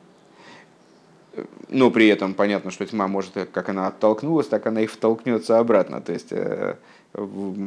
но 1.69 1.91
при 1.91 2.07
этом 2.07 2.33
понятно, 2.33 2.71
что 2.71 2.85
тьма 2.85 3.07
может, 3.07 3.33
как 3.51 3.69
она 3.69 3.87
оттолкнулась, 3.87 4.47
так 4.47 4.65
она 4.67 4.81
и 4.81 4.87
втолкнется 4.87 5.59
обратно. 5.59 6.01
То 6.01 6.13
есть 6.13 6.31
э, 6.31 6.75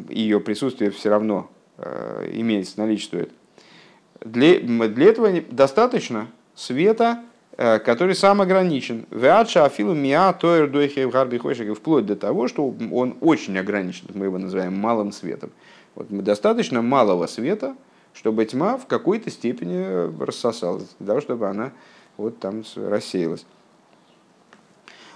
ее 0.08 0.40
присутствие 0.40 0.90
все 0.90 1.10
равно 1.10 1.50
э, 1.78 2.30
имеется, 2.34 2.78
наличествует. 2.78 3.30
Для, 4.20 4.60
для 4.60 5.06
этого 5.06 5.30
достаточно 5.50 6.28
света 6.54 7.22
который 7.56 8.14
сам 8.14 8.40
ограничен. 8.40 9.04
Веача 9.10 9.66
афилу 9.66 9.94
миа 9.94 10.32
вплоть 11.74 12.06
до 12.06 12.16
того, 12.16 12.48
что 12.48 12.74
он 12.90 13.16
очень 13.20 13.58
ограничен, 13.58 14.06
мы 14.14 14.24
его 14.24 14.38
называем 14.38 14.74
малым 14.74 15.12
светом. 15.12 15.50
Вот 15.94 16.08
достаточно 16.08 16.80
малого 16.80 17.26
света, 17.26 17.76
чтобы 18.14 18.44
тьма 18.46 18.78
в 18.78 18.86
какой-то 18.86 19.30
степени 19.30 20.22
рассосалась, 20.22 20.88
для 20.98 21.08
того, 21.08 21.20
чтобы 21.20 21.48
она 21.48 21.72
вот 22.16 22.38
там 22.38 22.62
рассеялась. 22.76 23.44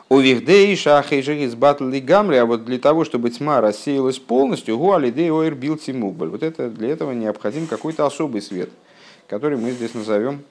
У 0.09 0.21
Вихдей 0.21 0.77
Шахейжи 0.77 1.43
из 1.43 1.57
Батли 1.57 1.99
Гамри, 1.99 2.37
а 2.37 2.47
вот 2.47 2.65
для 2.65 2.79
того, 2.79 3.05
чтобы 3.05 3.29
тьма 3.31 3.61
рассеялась 3.61 4.21
полностью, 4.21 4.79
Гуалидей 4.79 5.33
Оэр 5.33 5.57
бил 5.57 5.77
Тимубль. 5.77 6.29
Вот 6.29 6.45
это, 6.45 6.71
для 6.71 6.91
этого 6.91 7.11
необходим 7.11 7.67
какой-то 7.67 8.07
особый 8.07 8.41
свет, 8.41 8.71
который 9.27 9.59
мы 9.59 9.73
здесь 9.73 9.95
назовем 9.95 10.45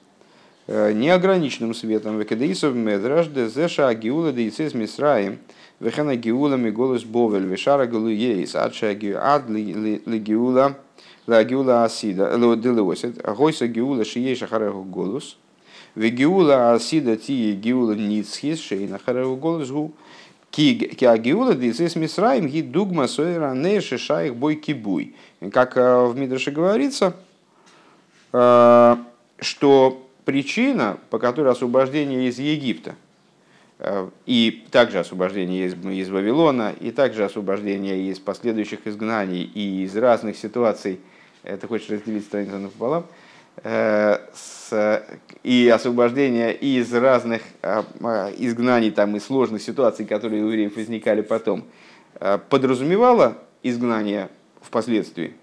э, 0.66 0.92
неограниченным 0.92 1.72
светом. 1.72 2.18
Векадеисов 2.18 2.74
Медраж, 2.74 3.28
Дезеша 3.28 3.88
Агиула 3.88 4.30
Дейцес 4.30 4.74
Мисраим, 4.74 5.38
Вехана 5.80 6.16
Гиула 6.16 6.56
Миголус 6.56 7.04
Бовель, 7.04 7.46
Вешара 7.46 7.86
Галуеис, 7.86 8.54
Адша 8.54 8.88
Ад 8.88 9.48
Лигиула, 9.48 10.76
Лагиула 11.26 11.84
Асида, 11.84 12.36
Лоделосит, 12.36 13.22
Гойса 13.22 13.68
Гиула 13.68 14.04
Шиеша 14.04 14.48
Хареху 14.48 14.82
Голус, 14.82 15.38
Вегиула 15.96 16.74
асида 16.74 17.16
ти 17.16 17.52
гиула 17.54 17.94
ницхис 17.94 18.60
шейна 18.60 18.98
хареву 18.98 19.36
голзгу. 19.36 19.92
Ки 20.50 21.04
агиула 21.04 21.54
дисис 21.54 21.96
мисраим 21.96 22.46
ги 22.46 22.62
дугма 22.62 23.08
сойра 23.08 23.54
не 23.54 23.80
шишаих 23.80 24.36
бой 24.36 24.54
кибуй. 24.56 25.14
Как 25.52 25.76
в 25.76 26.14
Мидраше 26.16 26.50
говорится, 26.50 27.14
что 28.30 30.06
причина, 30.24 30.98
по 31.10 31.18
которой 31.18 31.52
освобождение 31.52 32.28
из 32.28 32.38
Египта, 32.38 32.94
и 34.24 34.64
также 34.70 34.98
освобождение 34.98 35.66
из, 35.66 35.74
из 35.74 36.08
Вавилона, 36.08 36.72
и 36.80 36.90
также 36.90 37.24
освобождение 37.24 38.10
из 38.10 38.18
последующих 38.18 38.86
изгнаний 38.86 39.42
и 39.42 39.84
из 39.84 39.94
разных 39.96 40.38
ситуаций, 40.38 41.00
ты 41.42 41.66
хочешь 41.66 41.90
разделить 41.90 42.24
страницу 42.24 42.58
напополам, 42.58 43.06
и 45.46 45.68
освобождение 45.72 46.54
из 46.54 46.92
разных 46.92 47.42
а, 47.62 47.84
а, 48.02 48.32
изгнаний 48.36 48.90
там, 48.90 49.14
и 49.16 49.20
сложных 49.20 49.62
ситуаций, 49.62 50.04
которые 50.04 50.42
у 50.42 50.48
евреев 50.48 50.76
возникали 50.76 51.22
потом, 51.22 51.64
а, 52.16 52.38
подразумевало 52.38 53.38
изгнание 53.62 54.28
впоследствии, 54.60 55.34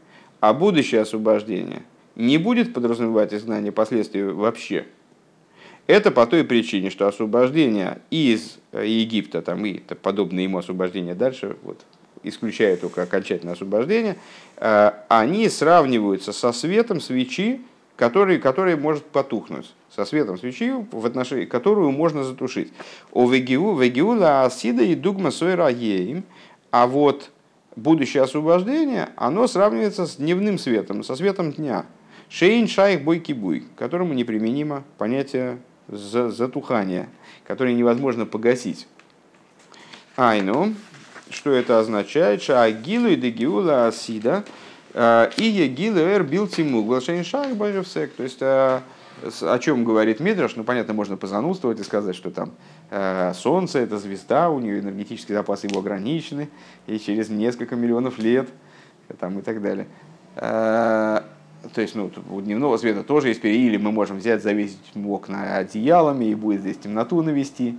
а 0.41 0.53
будущее 0.53 1.01
освобождение 1.01 1.84
не 2.15 2.38
будет 2.38 2.74
подразумевать 2.74 3.34
изгнание 3.34 3.72
последствий 3.72 4.24
вообще. 4.24 4.86
Это 5.88 6.12
по 6.12 6.25
той 6.27 6.43
причине, 6.43 6.89
что 6.89 7.08
освобождение 7.08 8.00
из 8.10 8.60
э, 8.72 8.86
Египта, 8.86 9.41
там, 9.41 9.65
и 9.65 9.79
подобное 9.79 10.43
ему 10.43 10.58
освобождение 10.58 11.15
дальше, 11.15 11.58
вот, 11.63 11.79
исключая 12.24 12.77
только 12.77 13.03
окончательное 13.03 13.53
освобождение, 13.53 14.17
они 14.55 15.50
сравниваются 15.50 16.32
со 16.32 16.53
светом 16.53 17.01
свечи, 17.01 17.62
который, 18.03 18.38
который 18.38 18.75
может 18.75 19.05
потухнуть 19.05 19.74
со 19.89 20.03
светом 20.03 20.38
свечи, 20.38 20.74
в 20.91 21.05
отношении 21.05 21.45
которую 21.45 21.91
можно 21.91 22.25
затушить. 22.25 22.74
О 23.13 23.29
вегиу, 23.31 23.77
вегиула 23.77 24.43
асида 24.43 24.83
и 24.83 24.93
дугма 24.93 25.31
сойра 25.31 25.69
еим. 25.69 26.25
А 26.69 26.86
вот 26.86 27.31
будущее 27.77 28.24
освобождение, 28.24 29.07
оно 29.15 29.48
сравнивается 29.48 30.05
с 30.05 30.17
дневным 30.17 30.57
светом, 30.57 31.01
со 31.05 31.15
светом 31.15 31.53
дня. 31.53 31.86
Шейн 32.27 32.67
шайх 32.67 33.03
буй, 33.05 33.24
которому 33.77 34.13
неприменимо 34.13 34.83
понятие 34.98 35.60
затухания, 35.88 37.07
которое 37.45 37.74
невозможно 37.74 38.25
погасить. 38.25 38.86
Айну, 40.17 40.74
что 41.29 41.51
это 41.51 41.79
означает? 41.79 42.41
Шаагилу 42.41 43.07
и 43.07 43.15
дегиула 43.15 43.88
асида– 43.88 44.43
и 44.95 45.43
Егил 45.43 45.97
Эр 45.97 46.23
бил 46.23 46.47
Тиму, 46.47 46.83
Глашейн 46.83 47.23
Шах 47.23 47.55
Бажевсек. 47.55 48.13
То 48.13 48.23
есть 48.23 48.38
э, 48.41 48.79
о 49.41 49.59
чем 49.59 49.83
говорит 49.83 50.19
Мидраш? 50.19 50.56
Ну, 50.56 50.63
понятно, 50.63 50.93
можно 50.93 51.17
позанудствовать 51.17 51.79
и 51.79 51.84
сказать, 51.84 52.15
что 52.15 52.29
там 52.29 52.51
э, 52.91 53.34
Солнце 53.34 53.79
это 53.79 53.97
звезда, 53.97 54.51
у 54.51 54.60
нее 54.60 54.79
энергетические 54.79 55.38
запасы 55.38 55.67
его 55.67 55.79
ограничены, 55.79 56.49
и 56.86 56.99
через 56.99 57.29
несколько 57.29 57.75
миллионов 57.75 58.19
лет 58.19 58.49
там, 59.19 59.39
и 59.39 59.41
так 59.41 59.62
далее. 59.62 59.88
То 60.36 61.23
есть, 61.77 61.95
ну, 61.95 62.12
у 62.29 62.41
дневного 62.41 62.77
света 62.77 63.03
тоже 63.03 63.29
есть 63.29 63.43
или 63.43 63.77
мы 63.77 63.91
можем 63.91 64.17
взять, 64.17 64.43
завесить 64.43 64.79
окна 64.95 65.58
одеялами, 65.58 66.25
и 66.25 66.36
будет 66.36 66.62
здесь 66.62 66.77
темноту 66.77 67.21
навести. 67.21 67.77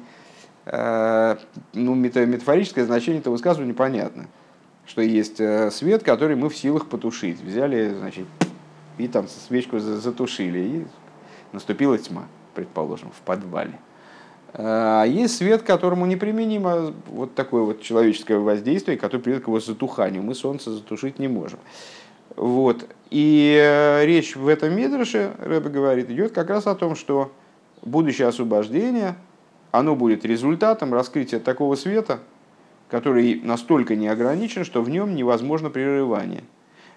Ну, 0.64 1.94
метафорическое 1.94 2.86
значение 2.86 3.20
этого 3.20 3.34
высказывания 3.34 3.72
непонятно 3.72 4.26
что 4.86 5.02
есть 5.02 5.40
э, 5.40 5.70
свет, 5.70 6.02
который 6.02 6.36
мы 6.36 6.48
в 6.48 6.56
силах 6.56 6.88
потушить. 6.88 7.40
Взяли, 7.40 7.94
значит, 7.94 8.26
и 8.98 9.08
там 9.08 9.26
свечку 9.28 9.78
затушили, 9.78 10.58
и 10.58 10.86
наступила 11.52 11.98
тьма, 11.98 12.26
предположим, 12.54 13.10
в 13.10 13.20
подвале. 13.22 13.78
А, 14.52 15.04
есть 15.04 15.36
свет, 15.36 15.62
которому 15.62 16.06
неприменимо 16.06 16.94
вот 17.08 17.34
такое 17.34 17.62
вот 17.62 17.82
человеческое 17.82 18.38
воздействие, 18.38 18.96
которое 18.96 19.22
приводит 19.22 19.44
к 19.44 19.48
его 19.48 19.60
затуханию. 19.60 20.22
Мы 20.22 20.34
солнце 20.34 20.70
затушить 20.70 21.18
не 21.18 21.28
можем. 21.28 21.58
Вот. 22.36 22.88
И 23.10 23.58
э, 23.60 24.04
речь 24.04 24.36
в 24.36 24.48
этом 24.48 24.76
Мидраше, 24.76 25.32
Рэбе 25.38 25.70
говорит, 25.70 26.10
идет 26.10 26.32
как 26.32 26.50
раз 26.50 26.66
о 26.66 26.74
том, 26.74 26.94
что 26.94 27.32
будущее 27.82 28.28
освобождение, 28.28 29.16
оно 29.72 29.96
будет 29.96 30.24
результатом 30.24 30.94
раскрытия 30.94 31.40
такого 31.40 31.74
света, 31.74 32.20
который 32.88 33.40
настолько 33.42 33.96
не 33.96 34.08
ограничен, 34.08 34.64
что 34.64 34.82
в 34.82 34.90
нем 34.90 35.14
невозможно 35.14 35.70
прерывание. 35.70 36.44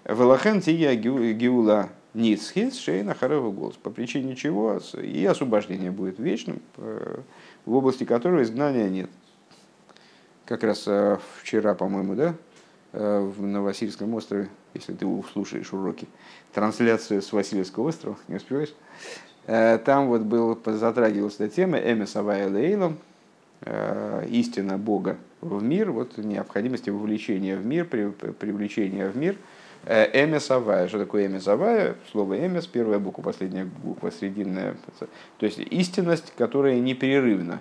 Велахен 0.04 0.60
тия 0.60 0.94
гиула 0.94 1.90
ницхис 2.14 2.78
шейна 2.78 3.14
хареву 3.14 3.52
голос. 3.52 3.76
По 3.76 3.90
причине 3.90 4.36
чего 4.36 4.80
и 5.00 5.24
освобождение 5.24 5.90
будет 5.90 6.18
вечным, 6.18 6.60
э, 6.76 7.20
в 7.64 7.74
области 7.74 8.04
которого 8.04 8.42
изгнания 8.42 8.88
нет. 8.88 9.10
Как 10.44 10.62
раз 10.62 10.84
э, 10.86 11.18
вчера, 11.40 11.74
по-моему, 11.74 12.14
да, 12.14 12.34
э, 12.92 13.32
на 13.38 13.62
Васильском 13.62 14.14
острове, 14.14 14.48
если 14.74 14.94
ты 14.94 15.06
слушаешь 15.32 15.72
уроки, 15.72 16.08
трансляцию 16.52 17.22
с 17.22 17.32
Васильевского 17.32 17.88
острова, 17.88 18.16
не 18.28 18.36
успеваешь? 18.36 18.74
Там 19.46 20.08
вот 20.08 20.20
был, 20.22 20.58
затрагивалась 20.66 21.36
эта 21.36 21.48
тема 21.48 21.78
Эмис 21.78 22.14
Авая 22.16 22.50
Лейлом, 22.50 22.98
истина 24.28 24.78
Бога 24.78 25.16
в 25.40 25.62
мир, 25.62 25.90
вот 25.90 26.16
необходимости 26.18 26.90
вовлечения 26.90 27.56
в 27.56 27.66
мир, 27.66 27.84
привлечения 27.84 29.08
в 29.08 29.16
мир. 29.16 29.36
Э, 29.84 30.24
эмес 30.24 30.50
авая. 30.50 30.88
Что 30.88 30.98
такое 30.98 31.26
эмес 31.26 31.46
авая? 31.46 31.94
Слово 32.10 32.44
эмес, 32.46 32.66
первая 32.66 32.98
буква, 32.98 33.22
последняя 33.22 33.64
буква, 33.64 34.10
срединная. 34.10 34.76
То 34.98 35.46
есть 35.46 35.58
истинность, 35.58 36.32
которая 36.36 36.78
непрерывна. 36.80 37.60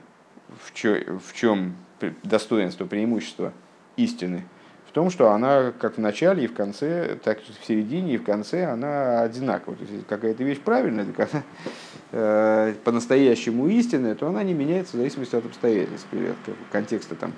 В 0.64 0.74
чем, 0.74 1.20
в 1.20 1.34
чем 1.34 1.76
достоинство, 2.24 2.86
преимущество 2.86 3.54
истины? 3.98 4.46
В 4.88 4.92
том, 4.92 5.10
что 5.10 5.32
она 5.32 5.72
как 5.78 5.98
в 5.98 6.02
начале 6.02 6.46
и 6.46 6.48
в 6.48 6.54
конце, 6.54 7.18
так 7.24 7.40
в 7.42 7.66
середине 7.66 8.16
и 8.16 8.18
в 8.18 8.24
конце 8.24 8.66
она 8.66 9.22
одинакова. 9.22 9.76
То 9.76 9.84
есть 9.84 10.08
какая-то 10.08 10.44
вещь 10.44 10.60
правильная, 10.60 11.06
так 11.06 11.30
она 11.32 11.44
э, 11.44 11.97
по-настоящему 12.12 13.68
истинная, 13.68 14.16
то 14.16 14.28
она 14.28 14.42
не 14.44 14.54
меняется 14.54 14.94
в 14.94 15.00
зависимости 15.00 15.36
от 15.36 15.46
обстоятельств, 15.46 16.08
от 16.14 16.56
контекста 16.72 17.16
там 17.16 17.34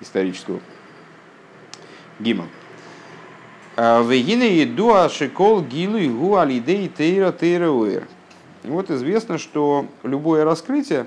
исторического. 0.00 0.60
Гимл. 2.18 2.46
А, 3.76 4.02
Вегина 4.02 4.66
дуа 4.74 5.08
шикол 5.08 5.62
гилу 5.62 5.98
и 5.98 6.08
гу 6.08 6.36
алидей 6.36 6.88
тейра 6.88 7.30
тейра 7.30 7.70
уэр. 7.70 8.08
Вот 8.64 8.90
известно, 8.90 9.38
что 9.38 9.86
любое 10.02 10.44
раскрытие 10.44 11.06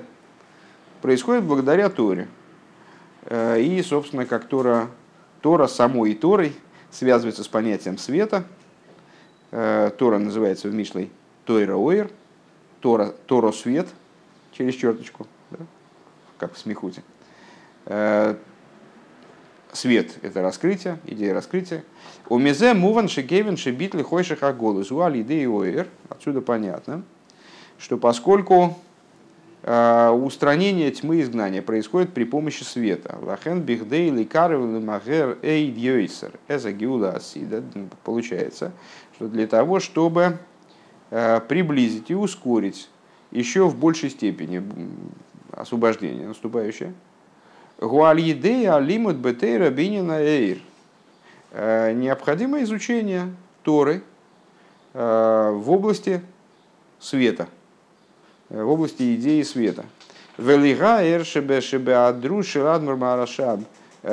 происходит 1.02 1.44
благодаря 1.44 1.90
Торе. 1.90 2.28
А, 3.26 3.58
и, 3.58 3.82
собственно, 3.82 4.24
как 4.24 4.46
Тора, 4.46 4.88
Тора 5.42 5.66
самой 5.66 6.14
Торой 6.14 6.54
связывается 6.90 7.44
с 7.44 7.48
понятием 7.48 7.98
света. 7.98 8.44
А, 9.50 9.90
Тора 9.90 10.18
называется 10.18 10.68
в 10.68 10.74
Мишлей 10.74 11.10
Тойра 11.44 11.76
Оир, 11.76 12.10
Тора, 12.82 13.14
Торо 13.26 13.52
свет, 13.52 13.88
через 14.52 14.74
черточку, 14.74 15.26
да? 15.50 15.58
как 16.36 16.52
в 16.54 16.58
смехуте 16.58 17.02
свет– 19.72 20.18
это 20.22 20.42
раскрытие, 20.42 20.98
идея 21.06 21.34
раскрытия. 21.34 21.84
У 22.28 22.38
мезе 22.38 22.74
муван 22.74 23.08
шегевен 23.08 23.56
шебитли 23.56 24.02
хойших 24.02 24.42
аголы 24.42 24.84
зуали 24.84 25.22
идеи 25.22 25.46
оэр. 25.46 25.88
Отсюда 26.08 26.40
понятно, 26.40 27.02
что 27.78 27.96
поскольку 27.96 28.78
э, 29.62 30.08
устранение 30.10 30.90
тьмы 30.90 31.16
и 31.16 31.22
изгнания 31.22 31.62
происходит 31.62 32.12
при 32.12 32.24
помощи 32.24 32.62
света. 32.62 33.18
Лахен 33.22 33.62
бихдей 33.62 34.10
магер 34.10 35.38
эйд 35.42 35.76
йойсер. 35.76 36.32
Эза 36.48 36.72
гиула 36.72 37.12
асида. 37.12 37.62
Получается, 38.04 38.72
что 39.16 39.28
для 39.28 39.46
того, 39.46 39.80
чтобы 39.80 40.22
э, 40.22 40.51
приблизить 41.48 42.10
и 42.10 42.14
ускорить 42.14 42.88
еще 43.30 43.68
в 43.68 43.76
большей 43.76 44.10
степени 44.10 44.62
освобождение 45.50 46.26
наступающее. 46.26 46.94
Гуальидея 47.78 48.76
алимут 48.76 49.16
бетейра 49.16 49.70
бинина 49.70 50.20
эйр. 50.20 50.58
Э, 51.50 51.92
необходимо 51.92 52.62
изучение 52.62 53.34
Торы 53.62 54.02
э, 54.94 55.50
в 55.52 55.70
области 55.70 56.22
света, 57.00 57.48
в 58.48 58.68
области 58.68 59.16
идеи 59.16 59.42
света. 59.42 59.84
Велига 60.38 61.02
эр 61.02 61.24
шебе 61.24 61.60
шебе 61.60 61.94
адру 61.94 62.42
ширад 62.42 62.82
мармарашаб 62.82 63.60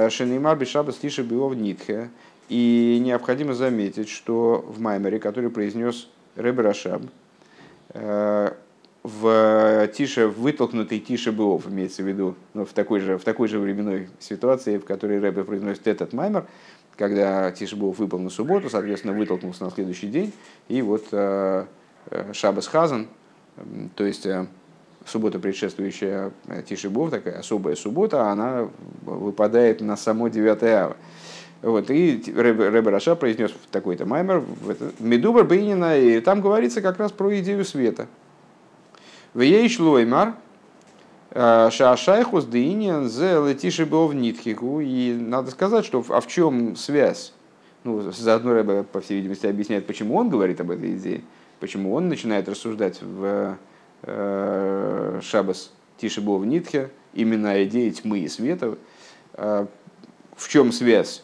шенимар 0.10 0.58
бешаба 0.58 0.92
стиша 0.92 1.24
биов 1.24 1.56
нитхе. 1.56 2.10
И 2.50 3.00
необходимо 3.02 3.54
заметить, 3.54 4.10
что 4.10 4.66
в 4.68 4.80
Маймере, 4.82 5.20
который 5.20 5.52
произнес 5.52 6.10
Ребе 6.40 6.64
Рашаб, 6.64 7.04
э, 7.90 8.54
в 9.04 9.88
тише, 9.94 10.28
вытолкнутый 10.28 11.00
тише 11.00 11.32
Беов, 11.32 11.68
имеется 11.68 12.04
в 12.04 12.08
виду, 12.08 12.36
ну, 12.54 12.66
в, 12.66 12.74
такой 12.74 13.00
же, 13.00 13.18
в 13.18 13.24
такой 13.24 13.48
же 13.48 13.60
временной 13.60 14.10
ситуации, 14.20 14.78
в 14.78 14.86
которой 14.86 15.20
Рэбе 15.20 15.44
произносит 15.44 15.88
этот 15.88 16.14
маймер, 16.14 16.46
когда 16.98 17.52
тише 17.52 17.76
Беов 17.76 17.98
выпал 18.00 18.20
на 18.20 18.30
субботу, 18.30 18.70
соответственно, 18.70 19.14
вытолкнулся 19.14 19.64
на 19.64 19.72
следующий 19.72 20.08
день, 20.08 20.34
и 20.68 20.82
вот 20.82 21.08
э, 21.12 21.66
э 22.12 22.34
Шабас 22.34 22.68
Хазан, 22.68 23.08
то 23.96 24.04
есть 24.04 24.26
э, 24.26 24.48
суббота, 25.06 25.40
предшествующая 25.40 26.32
Тише 26.68 26.90
Бов, 26.90 27.10
такая 27.10 27.40
особая 27.40 27.76
суббота, 27.76 28.30
она 28.30 28.70
выпадает 29.02 29.82
на 29.82 29.98
само 29.98 30.28
9 30.28 30.64
ава. 30.64 30.98
Вот, 31.62 31.90
и 31.92 32.24
Рэбе 32.34 32.90
Раша 32.90 33.16
произнес 33.16 33.52
такой-то 33.72 34.06
маймер, 34.06 34.44
Медубар 35.00 35.44
Бейнина, 35.44 35.98
и 35.98 36.22
там 36.22 36.40
говорится 36.42 36.82
как 36.82 37.00
раз 37.00 37.12
про 37.12 37.38
идею 37.40 37.66
света. 37.66 38.08
В 39.34 39.42
ей 39.42 39.68
шлоймар, 39.68 40.36
э, 41.32 41.70
Шашайхус 41.72 42.46
Дейниан 42.46 43.10
зе 43.10 43.46
летиши 43.46 43.86
в 43.86 44.14
нитхику. 44.14 44.80
И 44.80 45.14
надо 45.14 45.52
сказать, 45.52 45.86
что 45.86 46.04
а 46.10 46.22
в 46.22 46.28
чем 46.28 46.78
связь? 46.78 47.34
Ну, 47.84 48.12
заодно 48.12 48.54
Рэбе, 48.54 48.84
по 48.84 49.02
всей 49.02 49.18
видимости, 49.18 49.46
объясняет, 49.46 49.86
почему 49.86 50.16
он 50.16 50.30
говорит 50.30 50.62
об 50.62 50.72
этой 50.72 50.96
идее, 50.96 51.22
почему 51.60 51.94
он 51.94 52.10
начинает 52.10 52.48
рассуждать 52.48 53.02
в 53.02 53.58
э, 54.04 55.20
Шабас 55.22 55.72
Тиши 55.98 56.22
в 56.22 56.46
Нитхе, 56.46 56.90
именно 57.14 57.64
идея 57.66 57.92
тьмы 57.92 58.20
и 58.20 58.30
света. 58.30 58.78
Э, 59.34 59.66
в 60.36 60.48
чем 60.48 60.72
связь? 60.72 61.24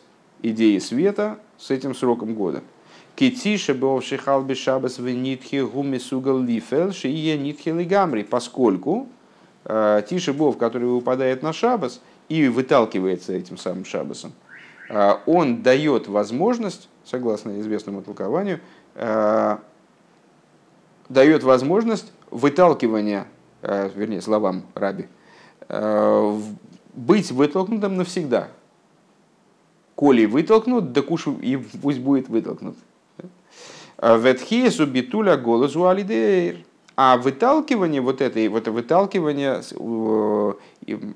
Идеи 0.49 0.79
света 0.79 1.39
с 1.58 1.71
этим 1.71 1.95
сроком 1.95 2.36
года. 2.36 2.62
Китиша 3.15 3.73
был 3.73 4.01
шихал 4.01 4.43
бешабас 4.43 4.97
в 4.97 5.10
нитхи 5.10 5.62
гуми 5.62 5.97
сугал 5.97 6.39
лифел 6.39 6.91
шие 6.91 7.38
нитхи 7.38 7.69
лигамри, 7.69 8.23
поскольку 8.23 9.08
э, 9.63 10.01
Тиша 10.10 10.34
Бов, 10.34 10.58
который 10.58 10.89
выпадает 10.89 11.41
на 11.41 11.53
шабас 11.53 12.01
и 12.27 12.47
выталкивается 12.49 13.31
этим 13.34 13.58
самым 13.58 13.86
шабасом, 13.86 14.34
э, 14.89 15.13
он 15.25 15.63
дает 15.63 16.08
возможность, 16.08 16.89
согласно 17.05 17.60
известному 17.62 18.01
толкованию, 18.01 18.60
э, 18.95 19.58
дает 21.08 21.43
возможность 21.43 22.12
выталкивания, 22.31 23.27
вернее, 23.62 24.21
словам 24.21 24.65
Раби, 24.73 25.05
быть 26.95 27.31
вытолкнутым 27.31 27.95
навсегда, 27.95 28.49
коли 29.95 30.25
вытолкнут, 30.25 30.91
да 30.91 31.01
кушу 31.01 31.38
и 31.41 31.58
пусть 31.58 31.99
будет 31.99 32.29
вытолкнут. 32.29 32.75
Ветхиесу 34.01 34.86
битуля 34.86 35.38
голосу 35.38 35.88
алидейр. 35.88 36.58
А 36.97 37.17
выталкивание, 37.17 37.99
вот 37.99 38.21
это, 38.21 38.49
вот 38.49 38.67
выталкивание, 38.69 39.62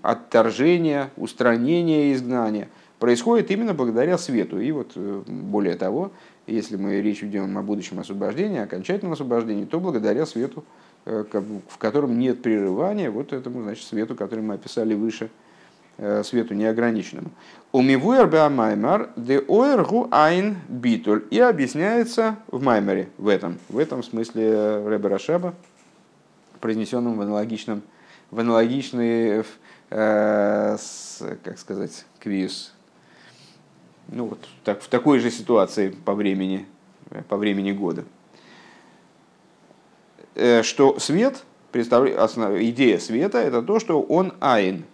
отторжение, 0.02 1.10
устранение 1.15 2.13
изгнания 2.13 2.68
происходит 3.00 3.50
именно 3.50 3.74
благодаря 3.74 4.18
свету. 4.18 4.60
И 4.60 4.74
вот 4.74 4.92
э, 4.96 5.22
более 5.26 5.76
того, 5.76 6.12
если 6.48 6.76
мы 6.76 7.00
речь 7.00 7.22
ведем 7.22 7.58
о 7.58 7.62
будущем 7.62 7.98
освобождении, 8.00 8.60
окончательном 8.60 9.13
освобождении, 9.13 9.63
то 9.63 9.80
благодаря 9.80 10.26
свету, 10.26 10.65
э, 11.06 11.24
в 11.70 11.78
котором 11.78 12.20
нет 12.20 12.42
прерывания, 12.42 13.10
вот 13.10 13.32
этому 13.32 13.63
значит, 13.63 13.86
свету, 13.86 14.15
который 14.15 14.44
мы 14.44 14.56
описали 14.56 14.96
выше, 14.96 15.30
Э, 15.30 15.30
свету 16.24 16.54
неограниченному. 16.54 17.32
Умивуэр 17.72 18.28
беамаймар 18.28 19.10
де 19.16 19.40
оэргу 19.40 20.08
айн 20.12 20.58
битуль. 20.68 21.26
И 21.30 21.40
объясняется 21.40 22.38
в 22.48 22.64
маймере, 22.64 23.10
в 23.18 23.28
этом, 23.28 23.60
в 23.70 23.78
этом 23.78 24.02
смысле 24.02 24.84
Рэбе 24.88 25.08
Рашаба, 25.08 25.54
произнесенном 26.60 27.18
в 27.18 27.22
аналогичном, 27.22 27.84
в 28.32 28.40
аналогичной, 28.40 29.44
э, 29.90 30.78
с, 30.80 31.24
как 31.44 31.60
сказать, 31.60 32.06
квиз. 32.20 32.74
Ну 34.08 34.26
вот, 34.26 34.48
так, 34.64 34.82
в 34.82 34.88
такой 34.88 35.20
же 35.20 35.30
ситуации 35.30 35.90
по 35.90 36.16
времени, 36.16 36.66
по 37.28 37.38
времени 37.38 37.72
года. 37.72 38.04
Э, 40.34 40.64
что 40.64 40.98
свет, 41.00 41.44
идея 41.72 42.98
света, 42.98 43.38
это 43.38 43.62
то, 43.62 43.80
что 43.80 44.02
он 44.02 44.34
айн, 44.40 44.86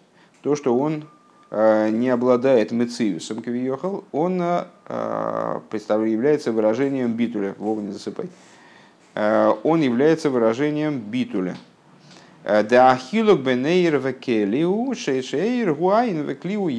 то, 0.46 0.56
что 0.56 0.78
он 0.78 1.06
э, 1.50 1.90
не 1.90 2.10
обладает 2.10 2.72
мециусом 2.72 3.42
кавиехал, 3.42 4.04
он 4.12 4.40
э, 4.40 4.66
является 6.06 6.52
выражением 6.52 7.14
битуля. 7.14 7.56
Вова, 7.58 7.82
не 7.82 7.92
засыпай. 7.92 8.30
Э, 9.16 9.52
он 9.64 9.82
является 9.82 10.30
выражением 10.30 11.00
битуля. 11.00 11.58
Да 12.44 12.92
ахилук 12.92 13.40
бенейр 13.40 13.98
гуайн 15.74 16.22
веклиу. 16.22 16.70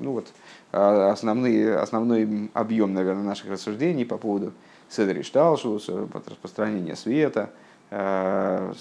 Ну 0.00 0.10
вот, 0.10 0.32
основной, 0.72 1.76
основной 1.76 2.50
объем, 2.54 2.92
наверное, 2.92 3.22
наших 3.22 3.52
рассуждений 3.52 4.04
по 4.04 4.18
поводу 4.18 4.52
Седри 4.88 5.22
Шталшус, 5.22 5.88
распространения 5.88 6.96
света, 6.96 7.50
того, 7.88 8.74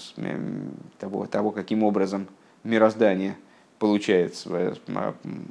того, 1.27 1.51
каким 1.51 1.84
образом 1.84 2.25
мироздание– 2.63 3.36
получает 3.84 4.34
свое, 4.34 4.76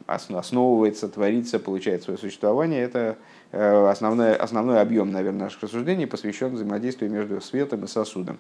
основывается, 0.07 1.07
творится, 1.11 1.59
получает 1.59 2.03
свое 2.03 2.19
существование, 2.19 2.81
это 2.81 3.19
э, 3.51 3.87
основной, 3.91 4.35
основной 4.35 4.81
объем, 4.81 5.13
наверное, 5.13 5.41
наших 5.41 5.65
рассуждений 5.65 6.07
посвящен 6.07 6.49
взаимодействию 6.49 7.11
между 7.11 7.43
светом 7.43 7.85
и 7.85 7.87
сосудом. 7.87 8.39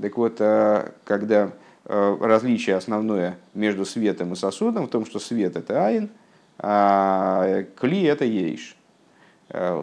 Так 0.00 0.16
вот, 0.16 0.36
э, 0.38 0.92
когда 1.02 1.50
э, 1.86 2.16
различие 2.20 2.76
основное 2.76 3.36
между 3.52 3.84
светом 3.84 4.32
и 4.32 4.36
сосудом 4.36 4.86
в 4.86 4.90
том, 4.90 5.04
что 5.04 5.18
свет 5.18 5.56
это 5.56 5.86
айн, 5.86 6.08
а 6.58 7.64
кли 7.80 8.04
это 8.04 8.24
ейш. 8.24 8.76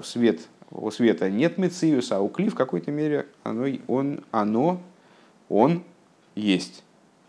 Свет, 0.03 0.39
у 0.71 0.89
света 0.89 1.29
нет 1.29 1.57
мециуса, 1.57 2.15
а 2.15 2.21
у 2.21 2.29
кли 2.29 2.47
в 2.47 2.55
какой-то 2.55 2.91
мере 2.91 3.25
оно, 3.43 3.67
он, 3.87 4.23
оно, 4.31 4.81
он 5.49 5.83
есть 6.35 6.85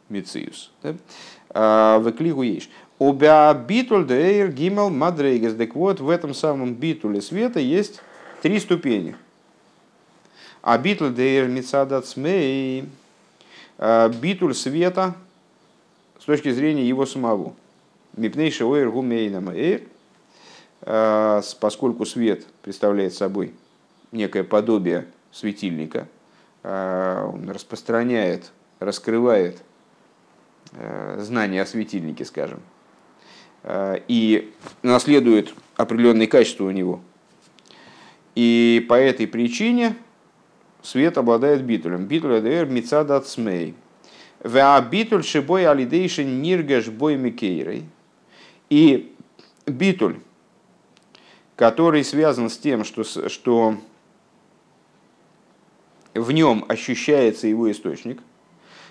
мециус. 0.09 0.71
Да? 0.85 0.95
В 1.53 2.13
клигу 2.17 2.43
есть. 2.43 2.71
Обя 2.99 3.53
битуль 3.55 4.07
дейр 4.07 4.49
гимел 4.53 4.91
мадрейгес. 4.91 5.55
Так 5.55 5.75
вот, 5.75 6.01
в 6.01 6.09
этом 6.09 6.35
самом 6.35 6.75
битуле 6.75 7.21
света 7.21 7.61
есть 7.61 8.03
три 8.43 8.61
ступени. 8.61 9.17
А 10.63 10.79
битуль 10.79 11.13
дейр 11.13 11.49
мицадат 11.49 12.07
смей. 12.07 12.85
Битуль 14.21 14.55
света 14.55 15.15
с 16.19 16.25
точки 16.25 16.51
зрения 16.51 16.87
его 16.87 17.07
самого. 17.07 17.55
Мипнейши 18.17 18.65
оэр 18.65 18.91
гумейна 18.91 19.41
мэйр. 19.41 19.83
Поскольку 21.61 22.05
свет 22.07 22.47
представляет 22.63 23.15
собой 23.15 23.55
некое 24.13 24.45
подобие 24.45 25.07
светильника, 25.33 26.09
он 26.63 27.51
распространяет, 27.51 28.51
раскрывает 28.79 29.63
Э, 30.73 31.19
знания 31.21 31.63
о 31.63 31.67
светильнике, 31.67 32.25
скажем, 32.25 32.61
э, 33.65 34.01
и 34.07 34.53
наследует 34.83 35.53
определенные 35.77 36.29
качества 36.29 36.65
у 36.65 36.71
него. 36.71 37.01
И 38.37 38.87
по 38.89 38.95
этой 38.95 39.27
причине 39.27 39.97
свет 40.83 41.19
обладает 41.19 41.65
битулем. 41.65 42.07
Битуль 42.07 42.35
это 42.35 42.67
мицада 42.67 43.21
цмей. 43.21 43.75
Веа 44.45 44.81
битуль 44.81 45.25
шибой 45.25 45.67
алидейшин 45.67 46.41
ниргаш 46.41 46.87
бой 46.87 47.17
микейрой. 47.17 47.85
И 48.69 49.13
битуль, 49.67 50.21
который 51.57 52.05
связан 52.05 52.49
с 52.49 52.57
тем, 52.57 52.85
что, 52.85 53.03
что 53.29 53.77
в 56.15 56.31
нем 56.31 56.65
ощущается 56.69 57.49
его 57.49 57.69
источник, 57.73 58.23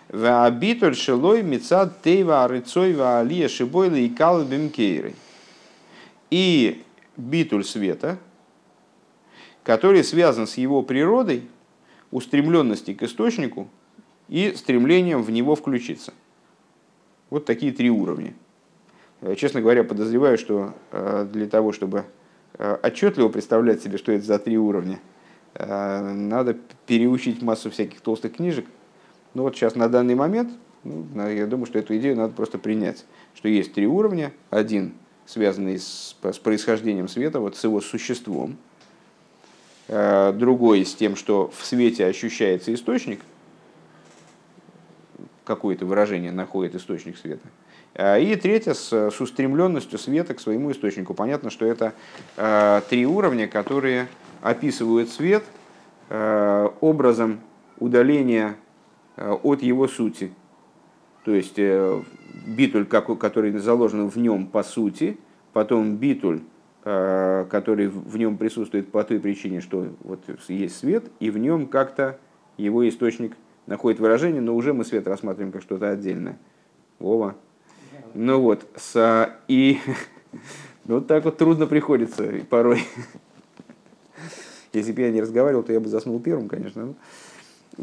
Ваабитуль 0.09 0.95
шелой 0.95 1.43
мецад 1.43 2.01
тейва 2.01 2.43
арыцой 2.43 2.93
ваалия 2.93 3.47
шибойла 3.47 3.95
и 3.95 4.09
калбим 4.09 4.69
кейрой. 4.69 5.15
И 6.31 6.83
битуль 7.15 7.63
света, 7.63 8.17
который 9.63 10.03
связан 10.03 10.47
с 10.47 10.57
его 10.57 10.81
природой, 10.81 11.47
устремленности 12.11 12.93
к 12.93 13.03
источнику, 13.03 13.69
и 14.27 14.53
стремлением 14.55 15.21
в 15.21 15.31
него 15.31 15.55
включиться. 15.55 16.13
Вот 17.29 17.45
такие 17.45 17.71
три 17.71 17.89
уровня. 17.89 18.33
Э, 19.21 19.35
честно 19.35 19.61
говоря, 19.61 19.83
подозреваю, 19.83 20.37
что 20.37 20.73
э, 20.91 21.27
для 21.31 21.47
того, 21.47 21.71
чтобы 21.71 22.05
э, 22.53 22.77
отчетливо 22.81 23.29
представлять 23.29 23.83
себе, 23.83 23.97
что 23.97 24.11
это 24.11 24.25
за 24.25 24.39
три 24.39 24.57
уровня, 24.57 24.99
надо 25.55 26.55
переучить 26.85 27.41
массу 27.41 27.71
всяких 27.71 28.01
толстых 28.01 28.35
книжек. 28.35 28.65
Но 29.33 29.43
вот 29.43 29.55
сейчас 29.55 29.75
на 29.75 29.89
данный 29.89 30.15
момент, 30.15 30.51
ну, 30.83 31.29
я 31.29 31.45
думаю, 31.45 31.65
что 31.65 31.79
эту 31.79 31.95
идею 31.97 32.15
надо 32.15 32.33
просто 32.33 32.57
принять, 32.57 33.05
что 33.35 33.47
есть 33.47 33.73
три 33.73 33.87
уровня. 33.87 34.31
Один, 34.49 34.93
связанный 35.25 35.79
с, 35.79 36.15
с 36.21 36.39
происхождением 36.39 37.07
света, 37.07 37.39
вот 37.39 37.55
с 37.55 37.63
его 37.63 37.81
существом. 37.81 38.57
Другой 39.87 40.85
с 40.85 40.93
тем, 40.93 41.15
что 41.15 41.51
в 41.55 41.65
свете 41.65 42.05
ощущается 42.05 42.73
источник, 42.73 43.21
какое-то 45.49 45.85
выражение 45.85 46.31
находит 46.31 46.75
источник 46.75 47.17
света. 47.17 47.47
Э, 47.95 48.21
и 48.21 48.35
третье, 48.35 48.75
с, 48.75 48.91
с 48.91 49.19
устремленностью 49.19 49.97
света 49.97 50.35
к 50.35 50.39
своему 50.39 50.71
источнику. 50.71 51.15
Понятно, 51.15 51.49
что 51.49 51.65
это 51.65 51.93
э, 52.37 52.81
три 52.87 53.07
уровня, 53.07 53.47
которые 53.47 54.07
описывают 54.41 55.09
свет 55.09 55.43
э, 56.09 56.69
образом 56.81 57.39
удаления 57.79 58.49
э, 58.49 58.55
от 59.19 59.61
его 59.61 59.87
сути. 59.87 60.31
То 61.25 61.33
есть 61.33 61.57
э, 61.57 62.01
битуль, 62.47 62.85
который 62.85 63.51
заложен 63.57 64.07
в 64.09 64.17
нем 64.17 64.47
по 64.47 64.63
сути, 64.63 65.17
потом 65.53 65.97
битуль, 65.97 66.41
э, 66.85 67.45
который 67.49 67.87
в 67.87 68.17
нем 68.17 68.37
присутствует 68.37 68.91
по 68.91 69.03
той 69.03 69.19
причине, 69.19 69.61
что 69.61 69.87
вот 70.01 70.23
есть 70.47 70.77
свет, 70.77 71.11
и 71.19 71.29
в 71.29 71.37
нем 71.37 71.67
как-то 71.67 72.19
его 72.57 72.87
источник 72.87 73.35
находит 73.67 73.99
выражение, 73.99 74.41
но 74.41 74.55
уже 74.55 74.73
мы 74.73 74.85
свет 74.85 75.07
рассматриваем 75.07 75.51
как 75.51 75.61
что-то 75.61 75.89
отдельное. 75.89 76.39
Вова. 76.99 77.35
Ну 78.13 78.41
вот, 78.41 78.65
с, 78.75 79.35
и 79.47 79.79
ну, 80.85 80.95
вот 80.95 81.07
так 81.07 81.25
вот 81.25 81.37
трудно 81.37 81.67
приходится 81.67 82.23
порой. 82.49 82.81
Если 84.73 84.91
бы 84.91 85.01
я 85.01 85.11
не 85.11 85.21
разговаривал, 85.21 85.63
то 85.63 85.73
я 85.73 85.79
бы 85.79 85.87
заснул 85.87 86.19
первым, 86.19 86.47
конечно. 86.47 86.95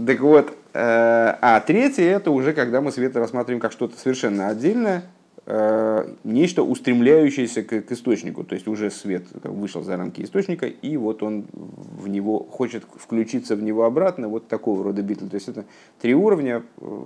Так 0.05 0.21
вот, 0.21 0.51
э, 0.51 0.55
а 0.75 1.61
третье 1.61 2.05
это 2.05 2.31
уже 2.31 2.53
когда 2.53 2.81
мы 2.81 2.93
свет 2.93 3.17
рассматриваем 3.17 3.61
как 3.61 3.73
что-то 3.73 3.99
совершенно 3.99 4.49
отдельное, 4.49 5.05
э, 5.47 6.15
нечто 6.23 6.63
устремляющееся 6.63 7.63
к, 7.63 7.91
источнику. 7.93 8.45
То 8.45 8.55
есть 8.55 8.67
уже 8.69 8.91
свет 8.91 9.25
вышел 9.45 9.83
за 9.83 9.97
рамки 9.97 10.21
источника, 10.21 10.67
и 10.67 10.97
вот 10.99 11.23
он 11.23 11.47
в 11.53 12.09
него 12.09 12.41
хочет 12.41 12.85
включиться 12.95 13.57
в 13.57 13.63
него 13.63 13.85
обратно, 13.85 14.29
вот 14.29 14.49
такого 14.49 14.85
рода 14.85 15.01
битвы. 15.01 15.29
То 15.29 15.37
есть 15.37 15.49
это 15.49 15.65
три 16.01 16.15
уровня, 16.15 16.63
э, 16.79 17.03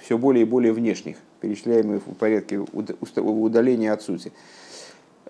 все 0.00 0.18
более 0.18 0.42
и 0.42 0.48
более 0.48 0.72
внешних 0.72 1.18
перечисляемые 1.40 2.00
в 2.00 2.14
порядке 2.14 2.58
удаления 2.58 3.92
от 3.92 4.02
сути. 4.02 4.32